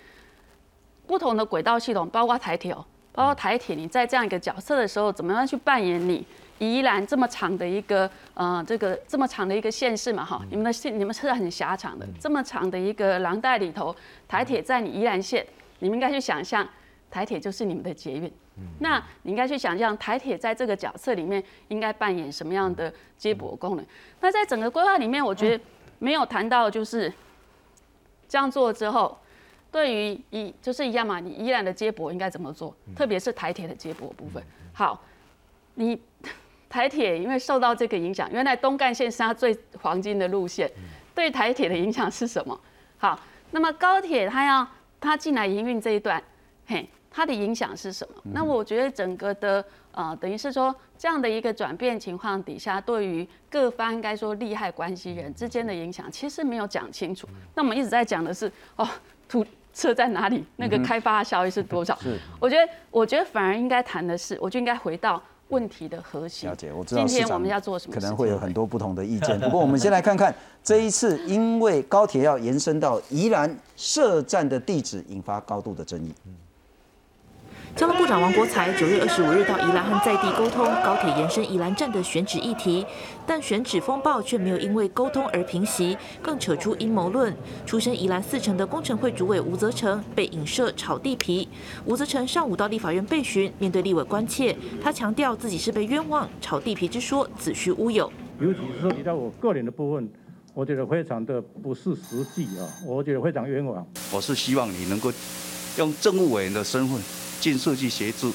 [1.09, 6.25] 不同的轨道系统，包括台铁哦，包括台铁，你在这样一个角色的时候，怎么样去扮演你
[6.61, 13.93] 宜兰这么长的一个呃这个这么长的一个县市嘛哈，你们的县你们是很狭长的，这么长的一个廊带里头，
[14.29, 15.45] 台铁在你宜兰县，
[15.81, 16.65] 你们应该去想象
[17.11, 18.33] 台铁就是你们的捷运。
[18.81, 23.85] 那你应该去想象台铁在这个角色里面应该扮演什么样的接驳功能。
[24.21, 25.65] 那在整个规划里面，我觉得
[25.99, 27.13] 没有谈到就是
[28.29, 29.19] 这样做之后，
[29.71, 32.75] 对于宜就是一样嘛，你宜兰的接驳应该怎么做？
[32.95, 34.43] 特别是台铁的接驳部分。
[34.73, 35.03] 好，
[35.75, 36.01] 你
[36.69, 40.71] 台铁因为受到这个影响，原来东干线是它最黄金的路线，
[41.15, 42.59] 对台铁的影响是什么？
[42.99, 43.19] 好，
[43.51, 44.67] 那么高铁它要
[45.01, 46.23] 它进来营运这一段，
[46.67, 48.23] 嘿，它的影响是什么？
[48.33, 57.27] 那我觉得整个的呃，等于是说这样的一个转变情况底下，对于各方应该说利害关系人之间的影响，其实没有讲清楚。
[57.55, 58.87] 那我们一直在讲的是哦，
[59.29, 60.45] 土车在哪里？
[60.57, 61.97] 那个开发效益是多少？
[62.01, 66.49] 是，我觉得，我觉得反而应该谈的是，我就应该回到问题的核心。
[66.49, 67.95] 了解，我知道今天我们要做什么？
[67.95, 69.39] 可能会有很多不同的意见。
[69.41, 76.13] 不过我们先来看看这一次，因为高铁要延伸到宜兰设站的地址，引发高度的争议。
[77.79, 82.85] 交通部长王国才九月二十五日到宜兰和在地沟通高铁延伸宜兰站的选址议题，
[83.25, 87.33] 但选址风暴却没有因为沟通而平息，更扯出阴谋论。
[87.65, 91.49] 出身宜兰四城的工程会主委吴泽成被影射炒地皮。
[91.85, 98.13] 吴泽成上午到立法院被询，面对立委关切，他强调自己是被冤枉，炒地皮之说子虚乌有。
[98.41, 100.09] 尤其是涉及到我个人的部分，
[100.53, 103.87] 我觉得非常的不是实际啊，我觉得非常冤枉。
[104.13, 105.13] 我是希望你能够
[105.77, 107.01] 用政务委员的身份。
[107.41, 108.33] 尽速去协助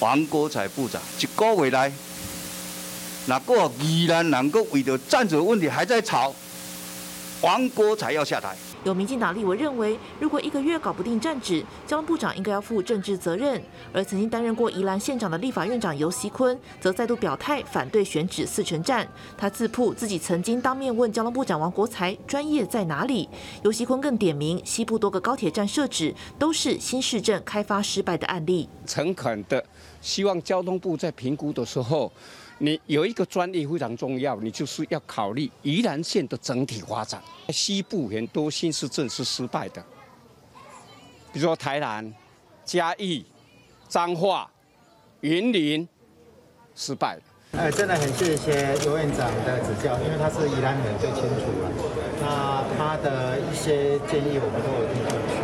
[0.00, 1.92] 黄国才部长，一个月来，
[3.26, 6.34] 那个依然能够为了战争问题还在吵，
[7.40, 8.56] 黄国才要下台。
[8.84, 13.60] 有民进党立委认为，如果一个月搞不定站址，交通部长应该要负政治责任。
[13.94, 19.08] 而曾经担任过宜兰县长的立法院长游锡坤，则再度表态反对选址四城站。
[19.38, 23.26] 他自曝自己曾经当面问交通部长王国才专业在哪里。
[23.62, 28.68] 游锡坤更点名西部多个高铁站设置都是新市镇开发失败的案例。
[28.84, 29.64] 诚恳的
[30.02, 32.12] 希望交通部在评估的时候。
[32.64, 37.22] 你有一个专利非常重要，你就是要考虑宜兰县的整体发展。
[37.50, 39.84] 西部很多新市镇是失败的，
[41.30, 42.10] 比如说台南、
[42.64, 43.26] 嘉义、
[43.86, 44.50] 彰化、
[45.20, 45.86] 云林，
[46.74, 47.22] 失败了。
[47.58, 51.70] 哎，真的很谢谢游院长的指教，因为他是宜兰人最清楚了。
[52.22, 55.36] 那他的一些建议，我们都有听进去。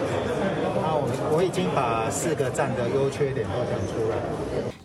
[0.80, 4.16] 那我我已经把四个站的优缺点都讲出来。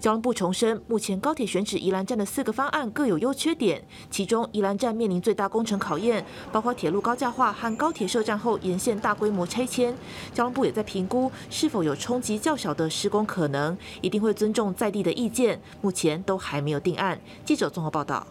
[0.05, 9.97] 交通部重申，目前高铁选址宜兰站的四个方案各有优缺点，其中宜兰站面临最大工程考验，包括铁路高架化和高铁设站后沿线大规模拆迁。
[10.31, 17.19] 交通部也在评估是否有冲击较小的施工可能，一定会尊重在地的意见，目前都还没有定案。
[17.43, 18.27] 记者综合报道。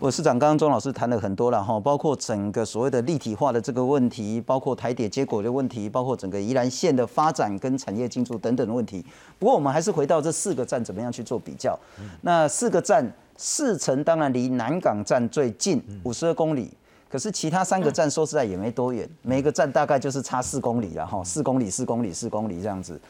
[0.00, 9.04] 我市长刚刚钟老师谈了很多了哈，包括整个所谓的立体化的这个问题，包括台铁接果的问题，包括整个宜兰县的发展跟产业进驻等等的问题。
[9.40, 11.76] 不过我们还是回到这四个站怎么样去做比较。
[12.20, 13.04] 那四个站，
[13.36, 16.70] 四城当然离南港站最近，五十二公里。
[17.10, 23.00] 可是其他三个站说实在也没多远，每个站大概就是差四公里了哈，四公里、四公里、四公里这样子。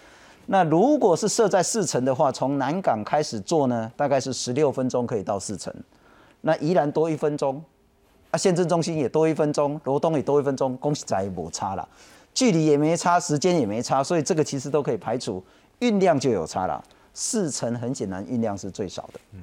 [0.47, 5.71] 那如果是设在四城的话，从南港开始做呢，大概是十六分钟可以到四城。
[6.49, 7.63] 那宜兰多一分钟，
[8.31, 11.87] 啊，县政中心也多一分钟，罗东也多一分钟，恭喜仔没差了，
[12.33, 15.45] 距离也没差，时间也没差，所以这个其实都可以排除，
[15.81, 16.83] 运量就有差了。
[17.13, 19.41] 四层很简单，运量是最少的，嗯，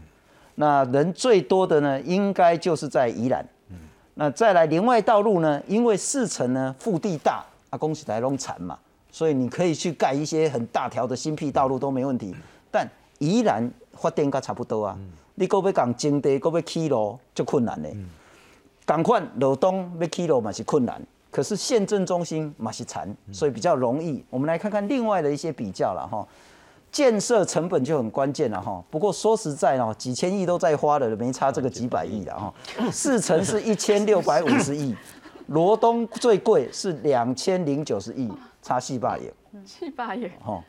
[0.55, 3.77] 那人最多的呢，应该就是在宜兰，嗯，
[4.15, 8.79] 那再来连外道路呢，因为四层呢腹地大，啊，恭喜仔弄惨嘛，
[9.11, 12.33] 所以你可以去盖一些很大条的新辟道路都没问题，
[12.71, 12.89] 但
[13.19, 14.97] 宜兰发电跟差不多啊。
[15.35, 17.95] 你搁要讲征地，搁要起路，就困难嘞。
[18.85, 24.23] 赶快罗东要起路嘛是困难，可是县政中心嘛是残，所以比较容易。
[24.29, 26.25] 我们来看看另外的一些比较了哈。
[26.91, 28.81] 建设成本就很关键了哈。
[28.89, 32.53] 不过说实在哦，几千亿都在花了，没差这个几百亿了哈。
[32.89, 34.95] 四城是一千六百五十亿，
[35.47, 39.29] 罗东最贵是两千零九十亿，差四百亿。
[39.65, 40.31] 七八亿。
[40.41, 40.63] 哈。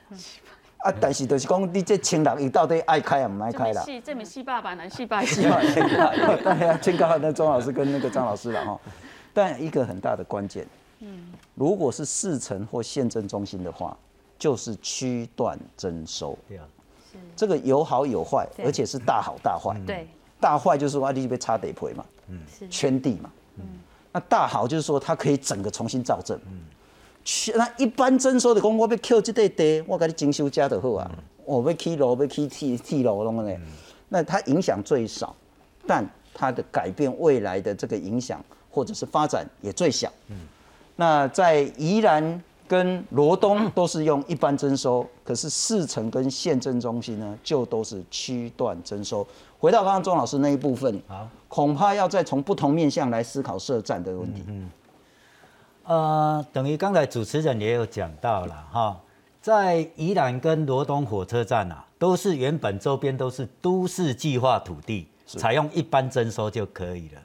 [0.79, 0.93] 啊！
[1.01, 3.85] 但是就是讲，你这青人伊到底爱开啊，唔爱开啦？
[4.05, 8.79] 这么戏爸爸难细爸戏爸， 对啊，请教那钟老师跟那个张老师了哈。
[9.33, 10.67] 但一个很大的关键，
[11.01, 13.97] 嗯，如果是市城或县政中心的话，
[14.39, 16.39] 就是区段征收。
[16.49, 16.65] 对啊，
[17.35, 19.79] 这个有好有坏，而且是大好大坏。
[19.87, 20.07] 对，
[20.41, 23.65] 大坏就是说你被插地赔嘛，嗯，圈地嘛，嗯。
[24.13, 26.61] 那大好就是说它可以整个重新造镇，嗯。
[27.57, 31.11] 那一般征收的讲，我要扣这块地，我给你征收加就好啊。
[31.45, 33.57] 我要起楼，要起铁铁楼，弄个呢？
[34.09, 35.35] 那它影响最少，
[35.87, 40.11] 但它的改变未来的这个影响或者是发展也最小。
[40.95, 49.27] 那在宜兰跟罗东都是用一般征收，可是市城跟县政中心呢，就都是区段征收。
[49.59, 54.43] 回到刚刚钟老师那一部分，好，恐怕要再从不同面向来思考设站的问题。
[55.87, 59.01] 呃，等于刚才主持人也有讲到了哈，
[59.41, 67.23] 在宜兰跟罗东火车站啊，都是原本周边都是都市计划土地，采用一般征收就可以了。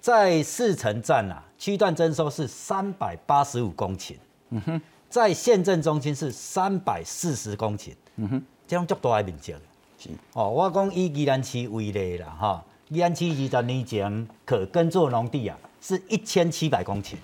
[0.00, 4.14] 在四城站啊，区段征收是三百八十五公顷，
[4.48, 9.54] 嗯哼，在县政中心是三百四十公顷，嗯哼，这样足大的面积。
[9.98, 17.16] 是哦，我讲以宜兰区为例啦，哈，宜兰区二十年前可耕作农地啊是一千七百公顷。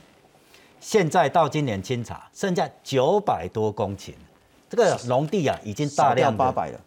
[0.80, 4.14] 现在到今年清查，剩下九百多公顷，
[4.68, 6.80] 这个农地啊，已经大量八百了，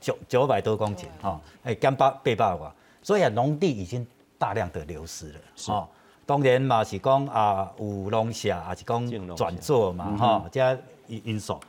[0.00, 4.04] 九九百多公顷哈，哎，干八被八卦，所以啊，农地已经
[4.36, 5.88] 大量的流失了，哦，
[6.26, 10.60] 当然嘛是讲啊，有农舍，也是讲转做嘛，哈，这
[11.06, 11.60] 因因素，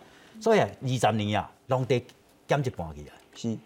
[0.41, 2.03] 所以啊，二十年啊，农地
[2.47, 3.57] 减一半去啊，是，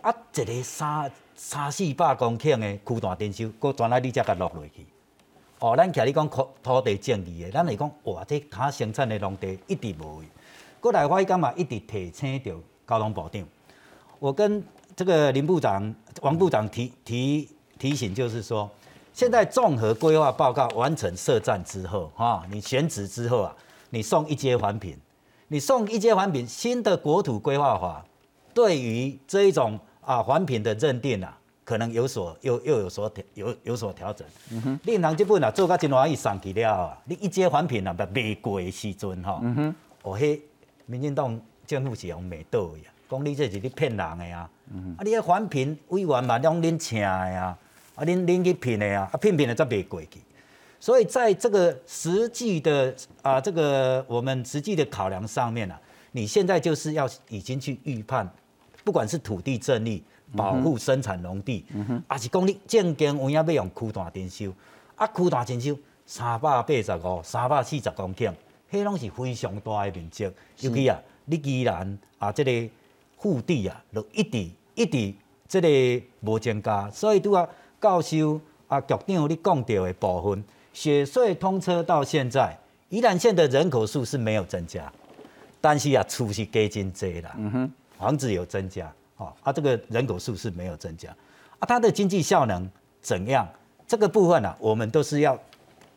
[0.00, 4.84] 啊，一个三三四百公顷的区段征收，搁转来你才甲落落去。
[5.62, 10.20] 哦，咱徛你讲土土地正义的，咱来讲哇，这他生产的农地一直无。
[10.80, 12.52] 过来我讲嘛，一直提醒着
[12.84, 13.44] 交通部长。
[14.18, 14.60] 我跟
[14.96, 17.48] 这个林部长、王部长提提
[17.78, 18.68] 提醒，就是说，
[19.14, 23.54] 现在综合规划报告完成设站之后，哈，你选址之后啊，
[23.90, 24.98] 你送一阶环评，
[25.46, 28.04] 你送一阶环评，新的国土规划法
[28.52, 31.38] 对于这一种啊环评的认定啊。
[31.64, 34.26] 可能有所又又有所调有有所调整。
[34.50, 40.42] 嗯哼，你人这本啊做到真欢喜上去了啊，你一接环评啊，不卖过的时阵吼，嗯哼，哦嘿，
[40.86, 44.50] 民进党政府是用骂倒的，讲你这是你骗人的啊，
[44.96, 47.56] 啊你迄环评委员嘛，拢恁请的啊，
[47.94, 50.20] 啊恁恁去骗的啊，啊骗骗的再卖过去。
[50.80, 58.28] 所以在这个实际的啊这个我们实际的考量上面啊，你现在就是要已经去预判，
[58.82, 60.02] 不管是土地正义。
[60.36, 61.64] 保护生产农地，
[62.08, 64.52] 啊是讲你正经有影要用区段征收，
[64.96, 68.32] 啊区段征收三百八十五、三百四十公顷，
[68.70, 70.24] 迄拢是非常大的面积。
[70.60, 72.70] 尤其啊，你既然啊，这个
[73.18, 75.14] 腹地啊，就一直一直
[75.46, 77.48] 这个无增加，所以拄啊
[77.80, 84.90] 教授啊局长你讲到的部分，雪隧通车到现在，宜兰县的人口数是没有增加，
[85.60, 87.36] 但是啊，厝是加真济啦，
[87.98, 88.92] 房子有增加。
[89.16, 91.10] 哦啊，这个人口数是没有增加，
[91.58, 92.68] 啊，它的经济效能
[93.00, 93.48] 怎样？
[93.86, 95.38] 这个部分呢，我们都是要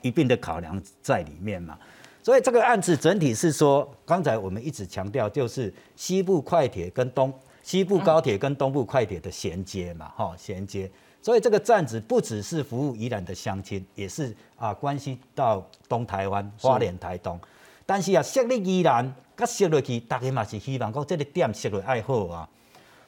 [0.01, 1.77] 一并的考量在里面嘛。
[2.21, 7.31] 所以这个案子整体是说，刚才我们一直强调，就是西部快铁跟东
[7.63, 10.89] 西部高铁跟东部快铁的衔接嘛，哈，衔接。
[11.21, 17.39] 所以这个站子不只是服务宜兰的乡亲，也是啊，关系到东台湾、花莲、台东。
[17.85, 22.49] 但是啊，设立宜兰，甲设落去，大家嘛是希望讲这个点设落爱好啊。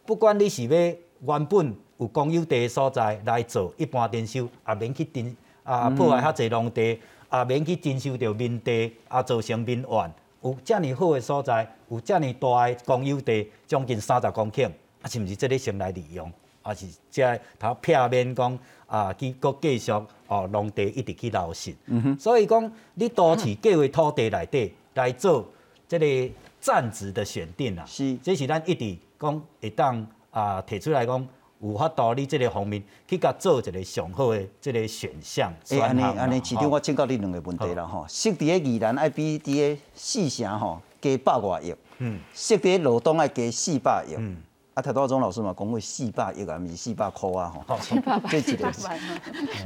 [0.07, 6.97] 不管你是要原本有公有地的所在来做一般征收，也免去征啊破坏遐济农地，
[7.33, 10.13] 也免去征收着民地，啊造成民怨。
[10.43, 14.69] 有遮尔好的所在，有遮尔大的公有地，将近三十公顷，
[15.01, 16.31] 啊是毋是即个先来利用？
[16.61, 19.91] 啊是遮头片面讲啊去搁继续
[20.27, 21.75] 哦农地一直去流失。
[21.87, 22.17] 嗯。
[22.17, 25.45] 所以讲你都市计划土地内底来做
[25.85, 28.97] 即个站值的选定啊，是，这是咱一直。
[29.19, 31.27] 讲会当啊提出来讲，
[31.59, 35.51] 有法度你即个方面去甲做一个上好的即个选项。
[35.69, 38.05] 诶，安尼安尼，市长我请教你两个问题啦吼。
[38.07, 44.37] 设伫个宜兰爱比伫个四城吼加百外亿，嗯，设伫个罗东爱加四百亿，嗯，
[44.75, 48.71] 啊，台大钟老师嘛讲过四百亿啊，毋是四百箍啊吼，四百这几个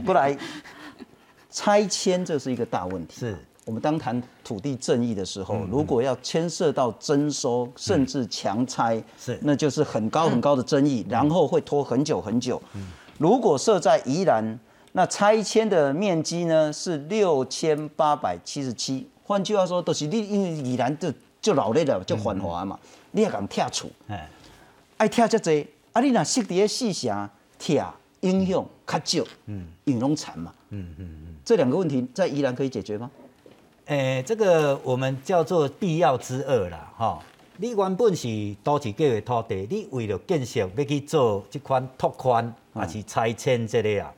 [0.05, 0.37] 不来
[1.49, 3.19] 拆迁，这是一个大问题。
[3.19, 3.37] 是。
[3.65, 12.61] 我们当谈土地正义的时候，如果要牵涉到征收甚至强拆，是，那就是很高很高的争议，然后会拖很久很久。
[13.19, 14.59] 如果设在宜兰，
[14.93, 19.07] 那拆迁的面积呢是六千八百七十七。
[19.23, 22.77] 换句话说，都是你因为宜兰就就老累了，就繁华嘛，
[23.11, 24.27] 你也敢拆厝，哎，
[24.97, 25.51] 爱拆这多，
[25.93, 27.29] 啊，你若设伫个四城
[27.59, 33.09] 拆影响较少，嗯，因为拢惨嘛，嗯嗯嗯，这两个问题在宜兰可以解决吗？
[33.91, 37.19] 诶，这个我们叫做必要之恶啦，哈！
[37.57, 44.13] 你原本是都市计划土地，你为了建设要去做即款拓宽，还是拆迁即个啊？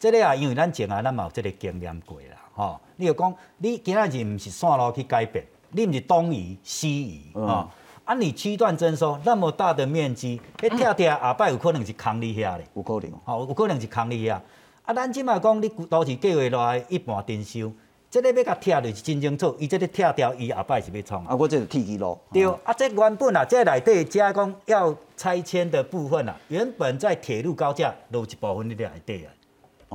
[0.00, 2.80] 这个啊，因为咱前啊，咱嘛有即个经验过啦，哈！
[2.96, 7.68] 你就讲，你今仔日毋是线路去改变，你毋是东移西移，啊！
[8.06, 14.40] 啊，你区段征收那么大的面积，迄拆拆下摆有可能是空你遐咧，有可能，吼，有可能是空你遐。
[14.86, 17.70] 啊，咱即卖讲，你都市计划落来一半征收。
[18.10, 22.18] 这个要甲拆就是真清楚，伊这个拆掉，伊后摆是要创啊，我这是铁基路。
[22.32, 29.32] 对，啊，这原本啊，这内底加工要拆迁的部分啊，原本在铁路高架有一部分在内底啊。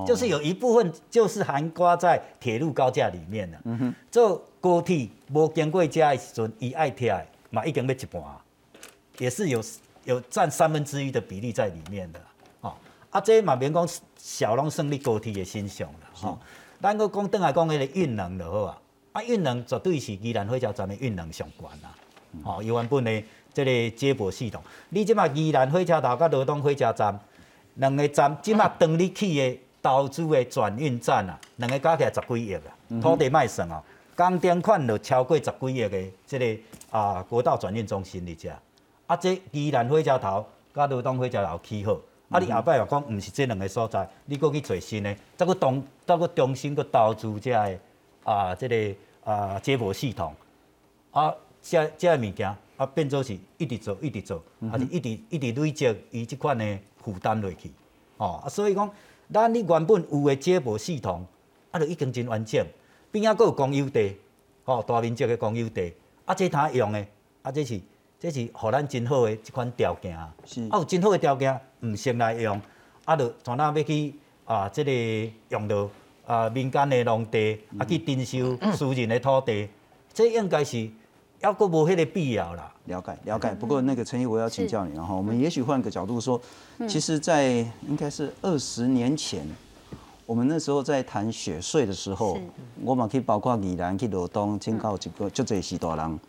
[0.07, 3.57] 就是有一部分就是含刮在铁路高架里面的。
[3.65, 7.15] 嗯哼，做高铁无经过这的时阵，伊爱贴
[7.51, 8.23] 嘛，已经要一半，
[9.19, 9.63] 也是有
[10.05, 12.19] 有占三分之一的比例在里面的。
[12.61, 12.73] 哦，
[13.11, 13.87] 啊，这嘛免讲
[14.17, 16.09] 小龙胜利高铁的欣赏啦。
[16.11, 16.39] 吼，
[16.83, 18.77] 咱个讲倒来讲迄个运能就好啊。
[19.13, 21.95] 啊，运能绝对是宜兰火车站的运能上悬啦。
[22.43, 23.23] 哦，原本的
[23.53, 27.17] 即个接驳系统，你即马宜兰火车头甲罗东火车站
[27.75, 32.61] 两个站，即马当你起的投资的转运站啊，两个加起来十几亿啊，
[33.01, 33.81] 土地卖算哦，
[34.17, 38.49] 工程款就超过十几亿的这个啊国道转运中心伫遮。
[39.07, 41.95] 啊，这宜兰火车头甲罗东火车头起好，
[42.29, 47.79] 啊，你后摆又讲毋是即两个所在，你搁去找新的，再搁动，再个重新搁投资遮个
[48.23, 50.33] 啊，这个啊接驳系统。
[51.11, 51.33] 啊。
[51.65, 57.71] 遮遮个物件啊，变做是一直做，一直做，还是一直一直累积伊即款的负担落去，
[58.17, 58.91] 哦，啊，所以讲，
[59.31, 61.25] 咱你原本有的接驳系统，
[61.71, 62.61] 啊，就已经真完整，
[63.11, 64.17] 边啊佫有公有地，
[64.65, 65.93] 哦，大面积的公有地，
[66.25, 67.07] 啊，这通用的，
[67.43, 67.79] 啊，这是
[68.19, 70.17] 这是互咱真好的一款条件。
[70.17, 70.35] 啊，
[70.69, 72.61] 啊，有真好的条件，毋先来用，
[73.05, 74.13] 啊，就怎那要去
[74.45, 75.89] 啊，这个用到
[76.25, 79.67] 啊民间的农地，啊去征收私人的土地，
[80.13, 80.89] 这应该是。
[81.39, 83.53] 要过无迄个必要啦，了解了解。
[83.59, 86.41] 不过那个陈毅，我要请教你，然后我们也许换个角度说，
[86.87, 87.49] 其实，在
[87.85, 89.45] 应该是二十年前，
[90.25, 92.39] 我们那时候在谈雪税的时候，
[92.81, 96.19] 我们可以包括宜兰、去罗东、金高几个，就这些大人。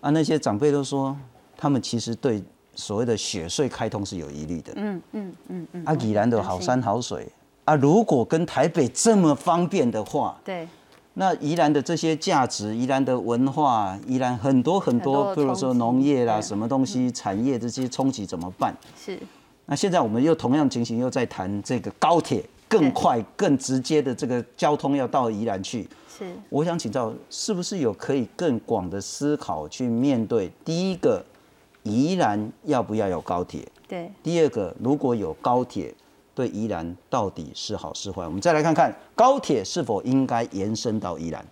[0.00, 1.16] 啊，那些长辈都说，
[1.56, 2.42] 他们其实对
[2.74, 4.72] 所谓的雪税开通是有疑虑的。
[4.74, 5.84] 嗯嗯嗯嗯。
[5.84, 7.28] 啊，宜兰的好山好水
[7.70, 10.66] 啊，如果跟台北这么方便的话，对。
[11.14, 18.76] 那宜兰的这些价值，宜兰的文化，宜兰很多很多，比如说农业啦，什么东西产业这些冲击怎么办？
[18.98, 19.16] 是。
[19.66, 25.88] 那现在我们又同样情形，又在谈这个高铁更快、更直接的这个交通要到宜兰去。
[26.18, 26.24] 是。
[26.48, 30.50] 我想请教，是不是有可以更广的思考去面对？
[30.64, 31.24] 第一个，
[31.84, 33.64] 宜兰要不要有高铁？
[33.86, 34.10] 对。
[34.24, 35.94] 第二个，如果有高铁。
[36.34, 38.24] 对宜兰到底是好是坏？
[38.24, 41.46] 我们再来看看高铁是否应该延伸到宜兰。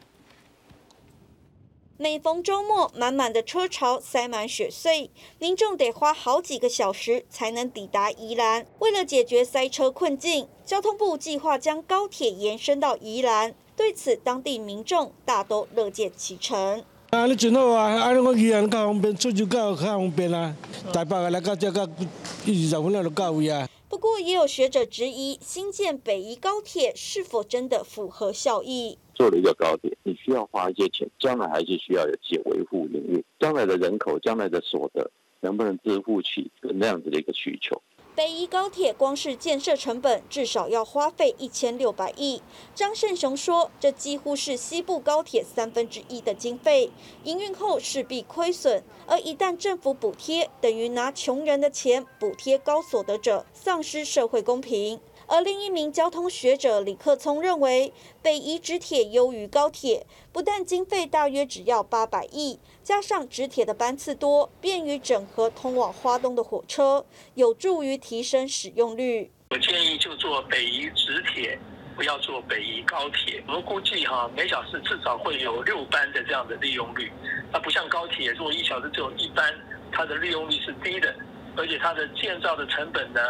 [2.01, 5.11] 每逢周末，满满的车潮塞满雪隧，
[5.41, 8.65] 民众得花好几个小时才能抵达宜兰。
[8.79, 13.53] 为了解决塞车困境，交通部计划将高铁延伸到宜兰。
[13.75, 16.85] 对此，当地民众大都乐见其成。
[17.11, 17.91] 啊，你真好啊！
[17.95, 20.55] 啊，我宜兰较方便，出就较较方便啊。
[20.93, 23.69] 台北来到这个二十分钟就到位啊。
[23.89, 28.99] 不过，也有学者质疑，新建北宜高铁是否真的符合效益？
[29.15, 35.11] 做了一个高铁，你需要花一些钱，将来还是需要有些维护营运，将来的人口、将来的所得，
[35.41, 37.81] 能不能支付起那样子的一个需求？
[38.19, 42.43] 北宜高铁光是建设成本至少要花费一千六百亿。
[42.75, 46.91] 张胜雄说，这几乎是西部高铁三分之一的经费，
[47.23, 48.83] 营运后势必亏损。
[49.07, 54.99] 而一旦政府补贴，等于拿穷人的钱补贴高所得者，丧失社会公平。
[55.29, 62.59] 而另一名交通学者李克聪认为，北宜直铁优于高铁，不但经费大约只要八百亿，
[62.89, 69.31] 加上直铁的班次多，便于整合通往花东的火车，有助于提升使用率。
[69.51, 71.59] 我建议就坐北宜直铁，
[71.95, 73.45] 不要坐北宜高铁。
[73.47, 77.13] 我们估计哈，每小时至少会有六班的这样的利用率，
[77.53, 79.55] 它不像高铁，如果一小时只有一班，
[79.93, 81.15] 它的利用率是低的，
[81.59, 83.21] 而且它的建造的成本呢？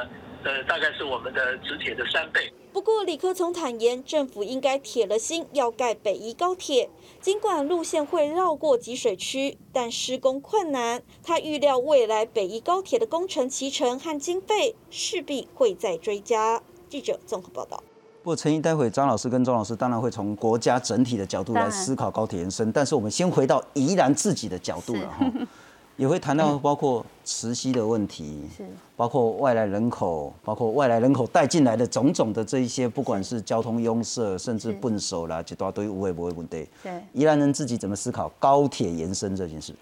[0.45, 2.49] 呃，大概是我们的直铁的三倍。
[2.73, 6.89] 不过，李克聪坦言，政府应该铁了心要盖北宜高铁，
[7.21, 11.03] 尽管路线会绕过积水区，但施工困难。
[11.23, 16.63] 他预料未来北宜高铁的工程期程和经费势必会再追加。
[16.89, 17.83] 记者综合报道。
[18.23, 25.33] 不过，陈毅，待会张老师跟钟老师当然会从国家整体的角度来思考高铁延伸，但是我们先回到宜兰自己的角度了哈。
[25.99, 28.65] 也会谈到包括磁吸的问题，是。
[28.97, 36.67] 包括外来人口，包括外来人口带进来的种种的这一些，不管是交通拥塞，甚至笨手啦，一大堆无会不会问题。
[36.83, 39.75] 对，宜兰人自己怎么思考高铁延伸这件事？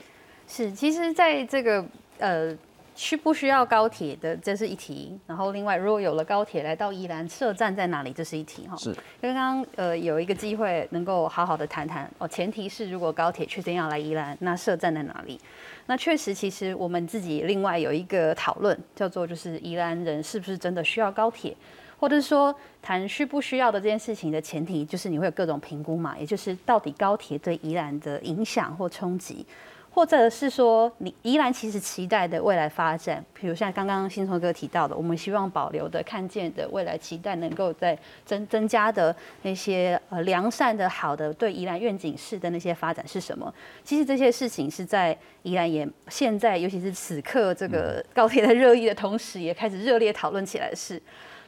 [0.48, 1.84] 是，其实在这个
[2.18, 2.56] 呃
[2.96, 5.16] 需不需要高铁的，这是一题。
[5.26, 8.74] 然后另外，如果有了高铁来到宜兰设站在哪里，这是一题哈。
[8.76, 15.38] 是，刚刚呃有一个机会能够好好的谈谈哦，前提是如果高铁确定要来宜兰，那设站在哪里？
[15.86, 21.54] 那确实，其实我们自己另外有一个讨论，叫做就是宜兰人是不是真的需要高铁，
[22.00, 29.46] 或者是说谈需不需要的这件事情的前提，就是你会有各种评估嘛，也就是到底高铁对宜兰的影响或冲击，
[29.96, 43.50] 或者是说，你宜兰其实期待的未来发展，比如像刚刚新松哥提到的，我们希望保留的、看见的未来期待，能够在增增加的那些呃良善的、好的对宜兰愿景式的那些发展是什么？
[43.82, 51.00] 其实这些事情是在宜兰也现在，尤其是此刻这个高铁在热议的同时，也开始热烈讨论起来的事。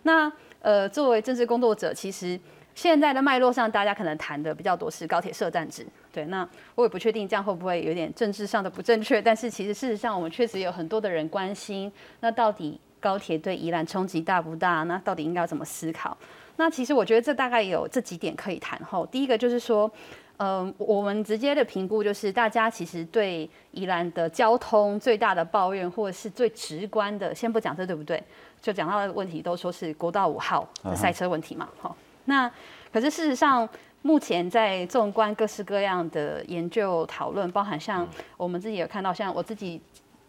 [0.04, 0.32] 那
[0.62, 2.40] 呃，作为政治工作者，其实。
[2.74, 5.84] 现在的脉络上，大家可能谈的比较多是高铁设站制，
[6.18, 6.26] 对。
[6.26, 11.90] 那我也不确定这样会不会有点政治上的不正确，但是其实事实上，我们确实有很多的人关心，
[12.20, 14.82] 那到底高铁对宜兰冲击大不大？
[14.84, 16.16] 那到底应该要怎么思考？
[16.56, 18.76] 那其实我觉得这大概有这几点可以谈。
[18.84, 19.88] 后第一个就是说，
[20.38, 28.20] 嗯，我们直接的评估就是，大家其实对宜兰的交通最大的抱怨，或者是最直观的，先不讲这对不对，
[28.60, 31.96] 就讲到的问题都说是国道五号的塞车问题嘛，好。
[32.24, 32.50] 那
[32.92, 33.66] 可是事实上，
[34.02, 39.80] 目前在纵观各式各样的研究讨论，包含像我们自己有看到，像我自己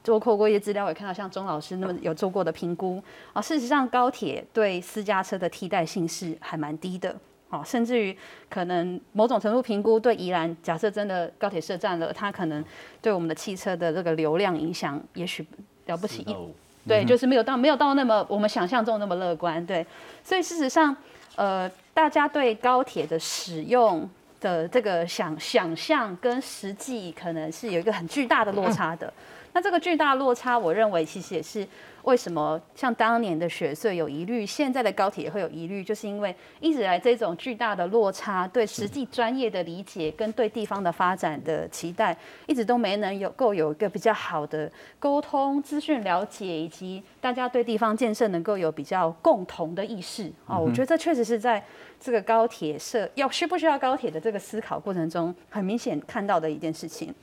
[0.03, 3.01] 做过过一些资料，也看到像钟老师那么有做过的评估
[3.31, 3.41] 啊。
[3.41, 7.15] 事实上，高铁对私家车的替代性是还蛮低的
[7.49, 8.15] 哦，甚至于
[8.49, 12.63] 可能某种程度评估对宜兰，假设真的高铁设站了，它可能
[13.01, 15.45] 对我们的汽车的这个流量影响，也许
[15.85, 16.35] 了不起一，
[16.87, 19.85] 对，就是没有到没有到那么我们想象中那么乐观，对。
[20.23, 20.97] 所以事实上，
[21.35, 21.69] 呃。
[21.99, 29.13] 大家对高铁的使用的这个想想象跟实际可能是有一个很巨大的落差的。
[29.51, 31.67] 那这个巨大落差，我认为其实也是。
[32.03, 35.83] 为什么像当年的雪穗有疑虑，现在的高铁也会有疑虑？
[35.83, 42.15] 就是因为一直来这种巨大的落差，对实际专业的理解跟对地方的发展的期待，
[42.47, 50.57] 一直都没能有够有一个比较好的沟通、资讯了解，以及大家对地方建设能够有比较共同的意识啊。
[50.57, 51.63] 我觉得这确实是在
[51.99, 57.13] 这个高铁设要需不需要高铁的这个思考过程中，很明显看到的一件事情。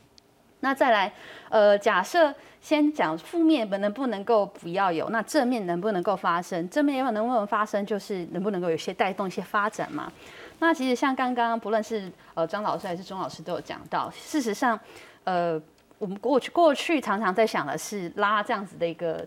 [0.61, 1.13] 那再来，
[1.49, 6.69] 呃，假设先讲负面能不能够不要有，那正面能不能够发生？
[6.71, 10.11] 正面能不能发生，就是能不能够有些带动一些发展嘛？
[10.59, 14.79] 那其实像刚刚不论是呃张老师还是钟老师都有讲到，事实上，
[15.25, 15.61] 呃，
[15.99, 19.25] 我们过去过去常常在想的是拉这样子的一个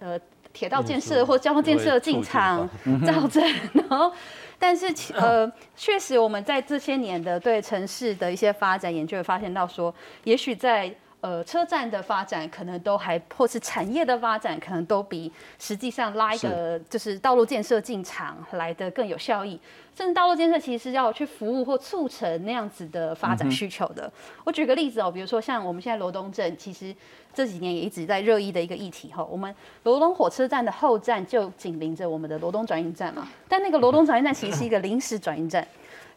[0.00, 0.18] 呃
[0.52, 2.68] 铁道建设或交通建设进场
[3.06, 3.42] 造成，
[3.74, 4.12] 然后。
[4.58, 9.92] 但是，呃，确实我们在这些年的对城市的一些发展研究，发现到说，
[10.22, 10.94] 也许在。
[11.22, 19.56] 呃，车站的发展可能都还，或是产业的发展可能都比实际上拉一个就是道路建设进场来的更有效益。
[19.94, 24.12] 甚至道路建设其实是要去服务或促成那样子的发展需求的。
[24.42, 26.92] 我举个例子哦，比如说像我们现在罗东镇，其实
[27.32, 29.22] 这几年也一直在热议的一个议题哈。
[29.22, 29.54] 我们
[29.84, 35.64] 罗东火车站的后站就紧邻着我们的罗东转运站嘛，但那个罗东转运站其实是一个临时转运站。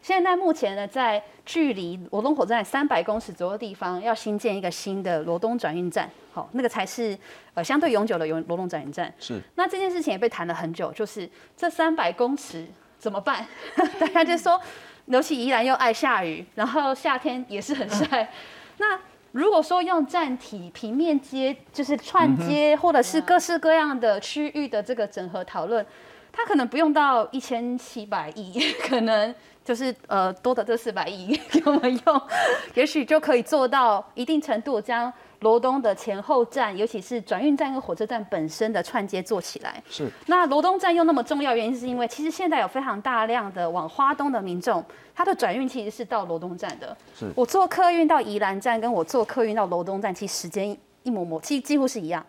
[0.06, 7.18] 现在目前呢，在距离罗东火车站三百公尺左右的地方，要新建一个新的罗东转运站，好，那个才是
[7.54, 9.12] 呃相对永久的永罗东转运站。
[9.18, 9.42] 是。
[9.56, 12.64] 那这件事情也被谈了很久，就是这三百公尺
[13.00, 13.44] 怎么办？
[13.98, 14.60] 大家就说，
[15.06, 18.30] 尤其宜兰又爱下雨，然后夏天也是很晒。
[18.78, 18.96] 那
[19.32, 25.84] 如果说用站体平面接，就是串接，或者是各式各样的区域的这个整合讨论，
[26.30, 29.34] 它可能不用到一千七百亿， 可能。
[29.66, 32.22] 就是呃多的这四百亿 给我们用，
[32.74, 39.82] 也许就可以做到一定程度，将罗东的前后站，尤其是转运站跟火车站本身的串接做起来。
[39.90, 40.08] 是。
[40.26, 46.96] 那罗东站又那么重要，原因是因为其实现在有非常大量的往花东的民众，他的转运其实是到罗东站的。
[47.12, 47.26] 是。
[47.34, 52.24] 我坐客运到宜兰站，跟我坐客运到罗东站，其实时间一模模，其实几乎是一样。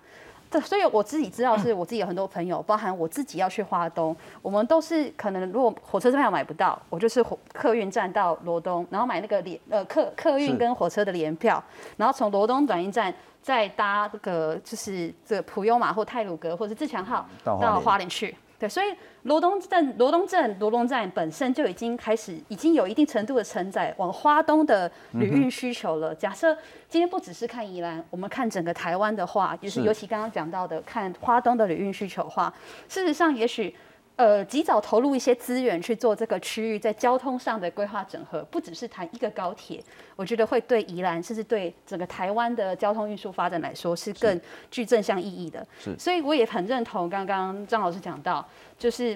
[0.49, 11.61] 对，所以我自己知道，是我自己有很多朋友，包含我自己要去花东，我们都是可能如果火车票买不到，我就是火客运站到罗东，然后买那个联呃客客运跟火车的联票，
[11.97, 18.35] 然后从罗东转运站再搭这个就是这普悠玛或泰鲁格或者自强号到花莲去。
[18.59, 18.87] 对，所以
[19.23, 26.13] 罗东镇、罗东镇、罗东站本身就已经开始，已经有一定程度的承载往花东的旅运需求了。
[26.15, 26.55] 假设
[26.89, 32.53] 今天不只是看宜兰，我们看整个台湾的话，就是尤其刚刚讲到的看花东的旅运需求话，
[32.87, 33.75] 事实上也许。
[34.17, 39.81] 呃，及早投入一些资源去做这个区域在交通上的规划整合，不只是谈一个高铁，
[40.15, 44.41] 我觉得会对宜兰甚至对整个台湾的交通运输发展来说是更
[44.71, 45.65] 具正向意义的。
[45.79, 48.43] 是，所以我也很认同刚刚张老师讲到，
[48.79, 49.11] 就是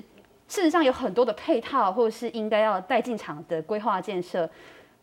[0.47, 4.47] 事实上有很多的配套或者是应该要带进场的规划建设，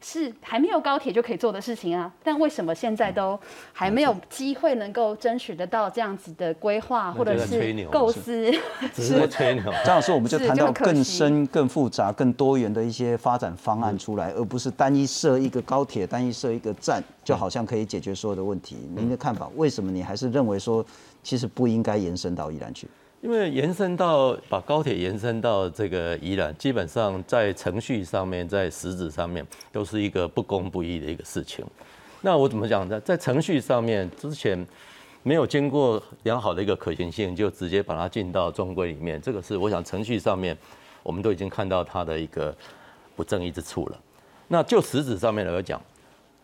[0.00, 3.38] 是还没有高铁就可以做的事情啊，但为什么现在都
[3.72, 8.52] 还没有机会能够争取得到这样子的规划或者是构思？
[8.94, 9.64] 只是吹牛。
[9.84, 18.76] 张老师， 我们就谈到更深、更复杂、更多元的一些发展方案出来，而不是单一设一个高铁、单一设一个站，就好像可以解决所有的问题。
[18.94, 19.50] 您的看法？
[19.56, 20.84] 为什么你还是认为说，
[21.22, 22.86] 其实不应该延伸到宜兰去？
[23.20, 31.64] 因为延伸到把高铁延伸到这个宜兰，基本上在程序上面，在实质上面都是一个不公不义的一个事情。
[32.20, 33.00] 那我怎么讲呢？
[33.00, 34.64] 在程序上面之前
[35.24, 40.56] 没有经过良好的一个可行性，就直接把它进到中规里面，这个是我想程序上面
[41.02, 42.56] 我们都已经看到它的一个
[43.16, 44.00] 不正义之处了。
[44.46, 45.80] 那就实质上面来讲，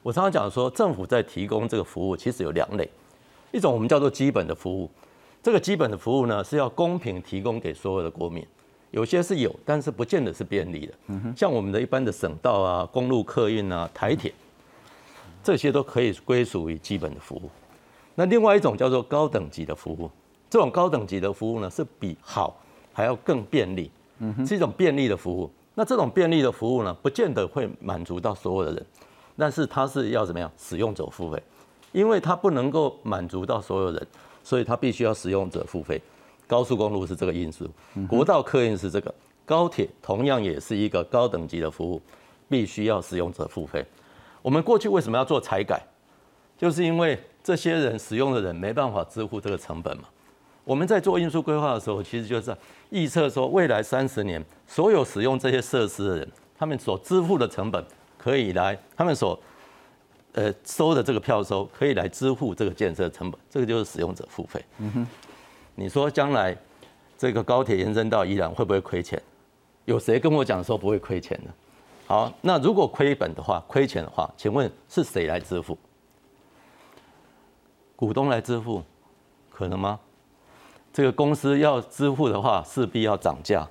[0.03, 2.89] 我常常讲说，政府在提供这个服务其实有两类，
[3.53, 4.91] 一种我们叫做基本的服务。
[5.45, 8.43] 这个基本的服务呢，是要公平提供给所有的国民，
[8.93, 10.95] 有些是有，但是不见得是便利的。
[11.37, 14.33] 像我们的一般的省道啊、公路客运啊、台铁，
[15.43, 17.51] 这些都可以归属于基本的服务。
[18.15, 20.11] 那另外一种叫做高等级的服务，
[20.49, 22.59] 这种高等级的服务呢，是比好
[22.95, 23.91] 还要更便利，
[24.47, 25.51] 是一种便利的服务。
[25.75, 28.87] 那这种便利的服务呢，不见得会满足到所有的人，
[29.37, 30.51] 但是它是要怎么样？
[30.57, 31.43] 使用者付费，
[31.93, 34.07] 因为它不能够满足到所有人。
[34.45, 36.01] 所以它必须要使用者付费，
[36.47, 37.69] 高速公路是这个因素，
[38.07, 39.13] 国道客运是这个，
[39.45, 42.01] 高铁同样也是一个高等级的服务，
[42.49, 43.85] 必须要使用者付费。
[44.43, 45.83] 我们过去为什么要做财改？
[46.57, 50.05] 就是因为这些人使用的人没办法支付这个成本嘛。
[50.63, 52.57] 我们在做运输规划的时候，其实就是
[52.91, 57.85] 预测说未来三十年所有使用这些设施的人，他们所支付的成本
[58.17, 59.39] 可以来，他们所
[60.35, 64.65] 呃，收的这个票收可以来支付这个建设成本，这个就是使用者付费。
[64.79, 65.07] 嗯哼，
[65.77, 66.57] 你说将来
[67.17, 69.21] 这个高铁延伸到宜兰会不会亏钱？
[69.85, 71.51] 有谁跟我讲说不会亏钱的？
[72.07, 75.79] 好，那如果亏本的话，亏钱的话，请问是谁来支付？
[77.95, 78.83] 股东来支付，
[79.51, 80.01] 可能吗？
[80.93, 83.69] 这个公司要支付的话，势必要涨价。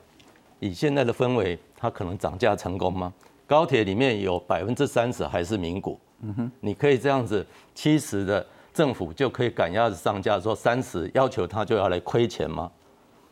[0.59, 3.13] 以现在的氛围，它可能涨价成功吗？
[3.45, 5.99] 高铁里面有百分之三十还是民股？
[6.35, 12.71] 哼，你可以这样子，七十的政府就可以赶鸭子上架，说三十要求他就要来亏钱吗？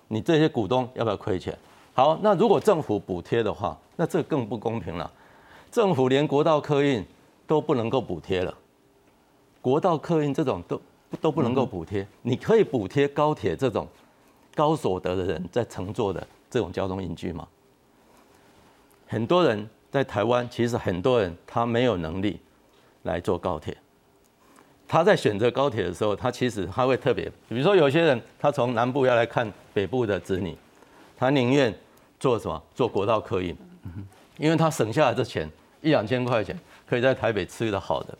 [0.07, 1.57] 你这些股东要不要亏钱？
[1.93, 5.09] 好，那如果政府补贴的话，那这更不公平了。
[5.69, 7.05] 政府连国道客运
[7.47, 8.53] 都不能够补贴了，
[9.61, 10.81] 国道客运这种都
[11.21, 13.87] 都不能够补贴，你可以补贴高铁这种
[14.55, 17.47] 高所得的人在乘坐的这种交通工具吗？
[19.07, 22.39] 很多人在台湾，其实很多人他没有能力。
[23.03, 23.75] 来坐高铁，
[24.87, 30.55] 他在选择高铁的时候，他其实他会特别，比如说有些人他从南部要来看北部的子女，
[31.17, 31.73] 他宁愿
[32.19, 32.61] 坐什么？
[32.75, 33.55] 坐国道客运，
[34.37, 35.49] 因为他省下来的钱
[35.81, 38.15] 一两千块钱，可以在台北吃的好的，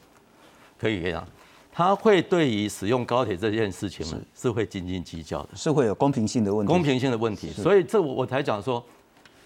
[0.80, 1.28] 可以这样，
[1.72, 4.50] 他会对于使用高铁这件事情是。
[4.50, 8.84] 会斤斤计较的，是会有公平性的问题，公平性的问题，所以这我我才讲说，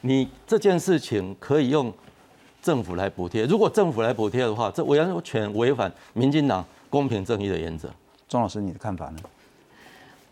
[0.02, 1.94] 你这件事情可以用。
[2.66, 7.88] 政府来补贴，如果政府来补贴的话，这完全违反民进党公平正义的原则。
[8.28, 9.20] 庄老师，你的看法呢？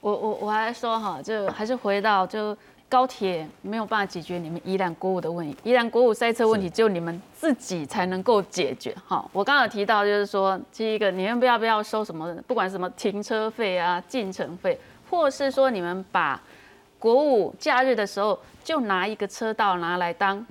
[0.02, 2.58] 我我我还说哈，就还是回到就
[2.90, 8.96] 高铁没有办法解决你们宜兰国五的问题，宜兰国五塞车问题只有你们自己才能够解决。
[9.08, 16.42] 哈，我刚刚有提到就是说，第一个你们不要不要收什么，不管什么停车费啊、进城费，或是说你们把
[16.98, 20.44] 国五假日的时候就拿一个车道拿来当。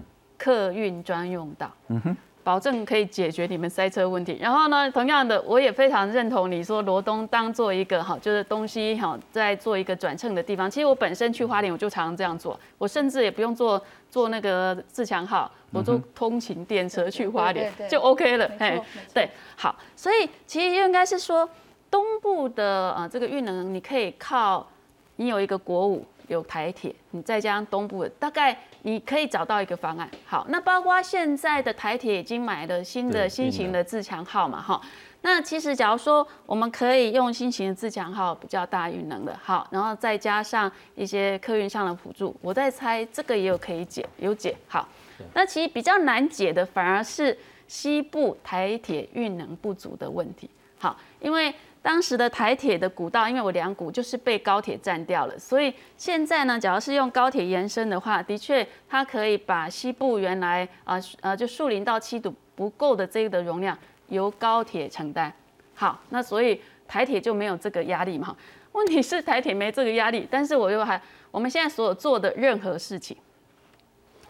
[0.43, 4.37] 客运专用道，嗯哼，保证可以解决你们塞车问题。
[4.41, 10.69] 然后呢，同样的，我也非常认同你说罗东当做一个哈，就是东西哈，在做一个转乘的地方。
[10.69, 13.81] 其实我本身去花莲，我就常常这样做，我甚至也不用坐
[14.11, 18.51] 坐那个自强号，我坐通勤电车去花莲就 OK 了。
[18.59, 18.83] 哎，
[19.15, 21.49] 对，好，所以其实应该是说
[21.89, 24.67] 东部的呃这个运能，你可以靠
[25.15, 26.05] 你有一个国五。
[26.29, 30.09] 有台铁，你再加上东部的，大概你可以找到一个方案。
[30.27, 34.81] 好，那包括现在的台铁已经买了新的新型的自强号嘛，哈。
[35.23, 44.57] 那其实假如说我们可以用新型的自强号比较大运能的，好，然后再加上一些客运上的辅助，我在猜这个也有可以解，有解。
[44.67, 44.89] 好，
[45.33, 50.51] 那其实比较难解的反而是西部台铁运能不足的问题。
[50.79, 51.55] 好，因为。
[51.83, 63.77] 当时的台铁的古道，因为我两股就是被高铁占掉了，所以现在呢，假如是用高铁延伸的话，的确它可以把西部原来啊呃就树林到七堵不够的这个的容量
[64.09, 65.33] 由高铁承担。
[65.75, 68.37] 好，那所以台铁就没有这个压力嘛？
[68.71, 73.17] 问题是台铁没这个压力，但是我又还我们现在所做的任何事情，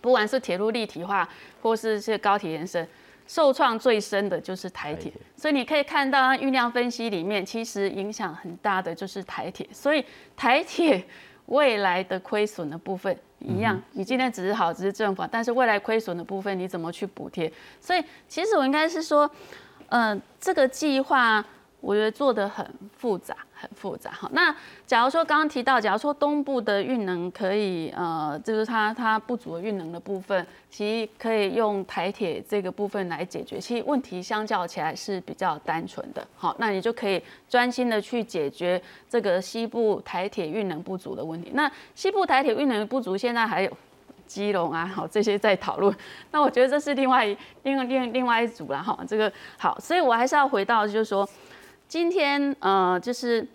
[0.01, 1.29] 不管是铁路立体化
[1.61, 2.89] 或是是高铁延伸，
[3.27, 10.05] 受创最深的就是台铁，所以你可以看到运量分析里面，其实影响很大的就是台铁，所以
[10.37, 11.05] 台铁
[11.47, 17.53] 未来的亏损的部分一样，你今天只是好只是政府，但是未来亏损的部分你怎么去补贴？
[17.81, 19.31] 所以其实我应该是说，
[19.89, 21.45] 嗯，这个计划。
[21.83, 22.65] 我觉得做的很
[22.97, 24.11] 复杂，很复杂。
[24.11, 24.53] 哈，那
[24.85, 33.61] 假如说刚刚提到，假如说东部的运能可以，呃，就是它它不足的运能的部分，其实可以用台铁这个部分来解决。
[33.61, 36.27] 其实问题相较起来是比较单纯的。
[36.37, 41.53] 好，那你就可以专心的去解决这个西部台铁运能不足的问题。
[41.55, 43.71] 那西部台铁运能不足，现在还有
[44.27, 45.95] 基隆啊，好这些在讨论。
[46.33, 47.25] 那我觉得这是另外
[47.63, 48.99] 另另另外一组了哈。
[49.07, 51.29] 这个好，所以我还是要回到就是说。
[51.93, 53.47] 今天呃，就是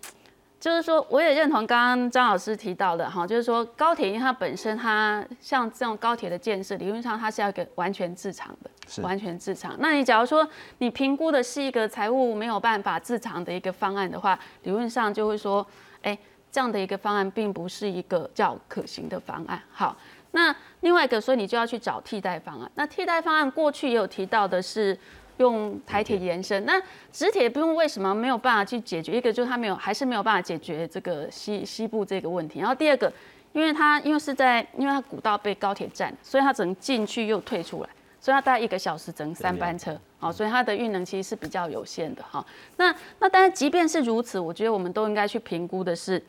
[0.60, 9.74] 就是说，我也认同刚刚张老师提到的哈，就是说高铁因为它本身它像这种高铁的建设，理论上它是要给完全自偿的，完全自偿。
[9.80, 15.66] 那你假如说你评估的是一个财务没有办法自偿的一个方案的话，理论上就会说，
[16.02, 16.16] 哎，
[16.52, 19.60] 这样的一个方案并不是一个较可行的方案。
[19.72, 19.96] 好，
[20.30, 22.70] 那另外一个，所以你就要去找替代方案。
[22.76, 24.96] 那替代方案过去也有提到的是。
[25.38, 26.80] 用台铁延伸，那
[27.10, 29.16] 直铁不用为什么没有办法去解决？
[29.16, 32.58] 一个就是它没有，还是没有办法解决这个西西部这个问题。
[32.58, 33.12] 然后第二个，
[33.52, 37.88] 因为它因为是在，因为它古道被高铁占，所以它只能进去又退出来，
[38.20, 42.44] 所以它大概一个小时只能三班车，好，所以它的运能其实是比较有限的哈。
[42.76, 46.22] 那那当然，即便是如此，我觉得我们都应该去评估的是，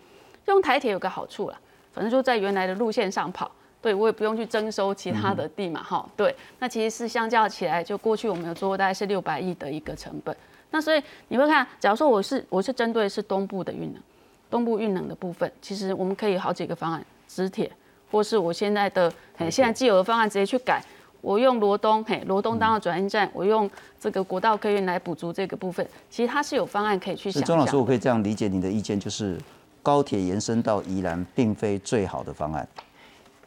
[0.45, 1.59] 用台铁有个好处了，
[1.93, 3.49] 反正就在原来的路线上跑。
[3.81, 10.35] 对，我也不用去征收其他的地嘛，哈，对，那其实是相较起来，就过去我们有做过大概是六百亿的一个成本，
[10.71, 14.01] 那所以你会看，假如说我是我是针对是东部的运能，
[14.49, 17.71] 东部运能的部分，其实我们可以好几个方案，直铁，
[18.11, 20.83] 或是我现在的，嘿，现在既有的方案直接去改，
[21.21, 27.41] 我用罗东，嘿，罗东当了转运站，我用这个国道客运来补足这个部分，其实它是有方案可以去想。
[27.43, 29.39] 钟老师，我可以这样理解你的意见，就是
[29.81, 32.67] 高铁延伸到宜兰，并非最好的方案。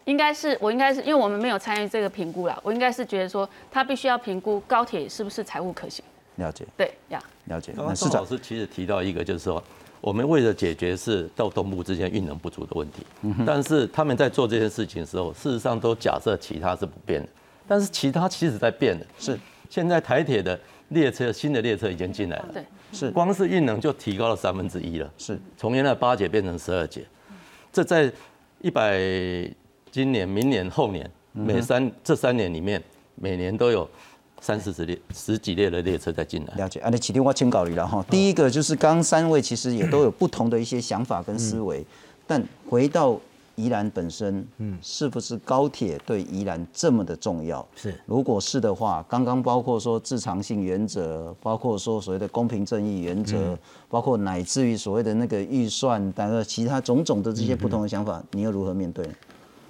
[0.05, 6.05] 应该是我应该是因为我们没有参与这个评估啦，我应该是觉得说他必须要评估高铁是不是财务可行。
[6.37, 6.67] 了解。
[6.77, 7.23] 对呀。
[7.45, 7.73] 了解。
[7.77, 9.63] 那市老师其实提到一个，就是说
[10.01, 13.05] 我们为了解决是到东部之间运能不足的问题，
[13.47, 17.29] 但是他们在做这件事情的时候，事实上都假设其他是不变的，
[17.69, 19.07] 但是其他其实在变的。
[19.19, 19.39] 是。
[19.71, 22.49] 现在台铁的列车新的列车已经进来了。
[22.53, 22.65] 对。
[22.93, 23.11] 是。
[23.11, 25.11] 光是运能就提高了三分之一了。
[25.17, 25.39] 是。
[25.57, 27.05] 从原来八节变成十二节，
[27.73, 28.11] 这在
[28.61, 28.99] 一百。
[29.93, 32.83] 今年、明年、后年，每三这三年里面，
[33.15, 33.87] 每年都有
[34.41, 36.55] 三四十列、十几列的列车在进来。
[36.55, 38.03] 了解，啊，那起定我请教你了哈。
[38.09, 41.85] 第一个就是刚三位其实也都有不同的一些想法跟思维，
[42.27, 43.21] 但回到
[43.55, 47.63] 宜兰本身，嗯，是不是高铁对宜兰这么的重要？
[47.77, 53.59] 是，如果是的话，刚刚包括说自偿性原则，包括说所谓的公平正义原则，
[53.91, 59.07] 包括乃至于所谓的那个预算，当然其他种种的这些不同的想法，你又如何面对？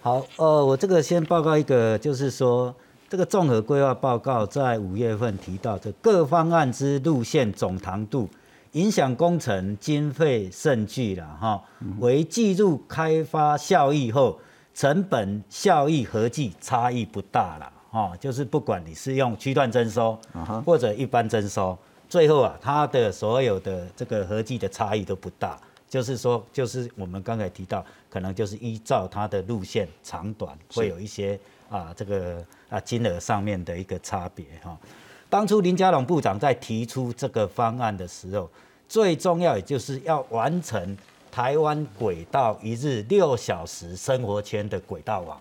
[0.05, 2.75] 好，呃，我这个先报告一个，就是说，
[3.09, 8.29] 这个综合规划报告在五月份提到，这各方案之路线总长度、
[8.73, 11.63] 影响工程经费甚巨了哈，
[12.01, 14.37] 为计入开发效益后，
[14.75, 20.19] 成本效益合计差异不大了哈，就是不管你是用区段征收
[20.67, 21.79] 或者一般征收，
[22.09, 25.57] 最后啊，它的所有的这个合计的差异都不大。
[25.89, 31.41] 就是说，就是我们刚才提到，可能就是依照它的路线长短，会有一些
[31.71, 34.77] 啊这个啊金额上面的一个差别哈。
[35.31, 38.51] 当初林佳龙部长在提出这个方案的时候，
[38.87, 40.95] 最重要也就是要完成
[41.31, 45.41] 台湾轨道一日六小时生活圈的轨道网，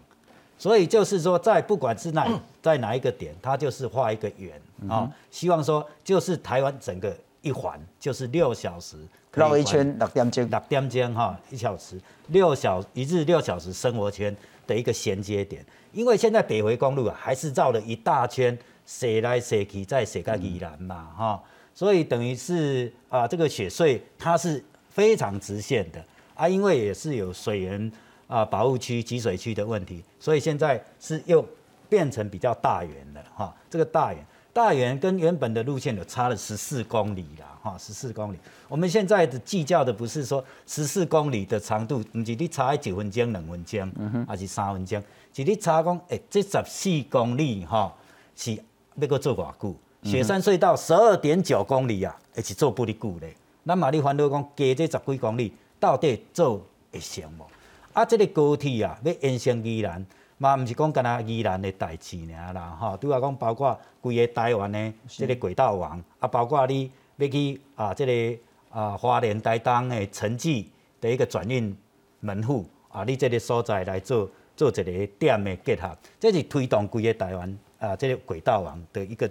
[0.58, 2.26] 所以就是说，在不管是哪
[2.62, 4.54] 在哪一个点，它就是画一个圆
[4.88, 8.96] 啊，希望说就是台湾整个一环就是六小时。
[9.34, 11.98] 绕一圈六点钟，六点钟哈，一小时
[12.32, 15.66] 六小一日六小时生活圈的一个衔接点。
[15.94, 21.44] 因为现在北回公路啊，还是绕了一大圈，斜来斜去再斜到宜兰嘛哈，
[21.76, 26.02] 所以等于是啊，这个雪隧它是非常直线的
[26.34, 27.92] 啊，因为也是有水源
[28.28, 31.46] 啊保护区、集水区的问题，所以现在是又
[31.90, 33.54] 变成比较大圆了哈。
[33.70, 37.58] 这个大圆大圆跟原本的路线有差了十四公里啦。
[37.62, 38.38] 哈，十四公里。
[38.68, 45.02] 我们现在的计较的不是说十四公里的长度，不是你差九分钟、两分钟，还是三分钟，
[45.34, 47.94] 是你差讲，哎，这十四公里哈
[48.36, 48.58] 是
[48.96, 49.76] 要搁做偌久？
[50.04, 53.36] 雪山隧道十二点九公里啊，也是做不哩久咧？
[53.64, 57.46] 那马里烦恼讲加这十几公里到底做会成无？
[57.94, 60.04] 啊，这个高铁啊，要延伸宜兰，
[60.42, 68.40] 嘛毋是讲干那宜兰的代志尔啦，吼，拄啊讲包括规个台湾的即个轨道网，啊，包括你要去啊，即个
[68.72, 70.68] 啊花莲台东的城际
[71.00, 71.78] 的一个转运
[72.22, 79.30] 门户啊，你即个所在来做做一个点的结合，这是推动规个台湾啊，即个轨道网的一个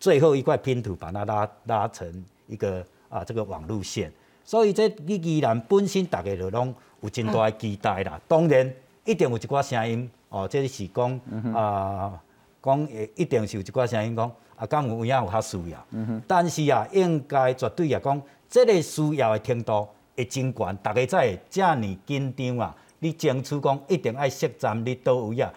[0.00, 4.12] 最后一块拼图，把它拉拉成一个啊这个网路线。
[4.44, 8.68] 所以这你宜兰本身大家就拢有真大的期待啦，当然
[9.04, 10.10] 一定有一寡声音。
[10.30, 11.20] 哦，这是讲
[11.54, 12.18] 啊，
[12.62, 15.86] 讲会一定是有一寡声音讲啊，敢有影有较需要。
[15.90, 22.74] 嗯但是啊，应该绝对啊讲，这个需要的程度会真悬，大家才会遮尔紧张啊。
[23.00, 25.52] 你争取讲一定爱设站你倒位啊，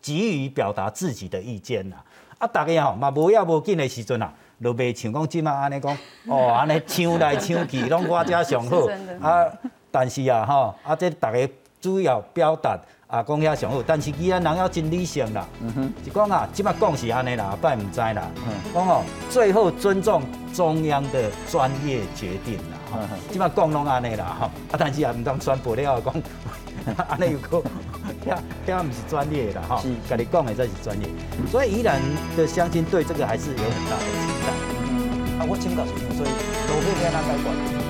[0.00, 1.96] 急于表达自己的意见呐。
[2.38, 5.94] 啊，大家吼嘛无要无紧的时阵啊，就袂像讲即马安尼讲，
[6.28, 8.86] 哦，安尼抢来抢去，拢我遮上好。
[9.20, 9.44] 啊，
[9.90, 11.46] 但是啊吼，啊这大家
[11.78, 12.80] 主要表达。
[13.06, 15.46] 啊，讲遐上好，但是伊安人要真理性啦。
[15.60, 18.30] 嗯哼，是讲啊，即摆讲是安尼啦，拜唔知啦。
[18.36, 22.76] 嗯，讲哦，最后尊重中央的专业决定啦。
[22.90, 22.98] 哈，
[23.30, 24.24] 即摆讲拢安尼啦。
[24.40, 26.14] 哈，啊，但是也唔当宣布了讲，
[27.08, 27.62] 安尼又讲，
[28.26, 29.62] 遐遐毋是专业啦。
[29.68, 31.06] 哈，跟你讲的才是专业。
[31.50, 32.00] 所以宜兰
[32.36, 35.44] 的乡亲对这个还是有很大的期待。
[35.44, 36.30] 啊，我请教是，所以
[36.68, 37.83] 路费要哪改管？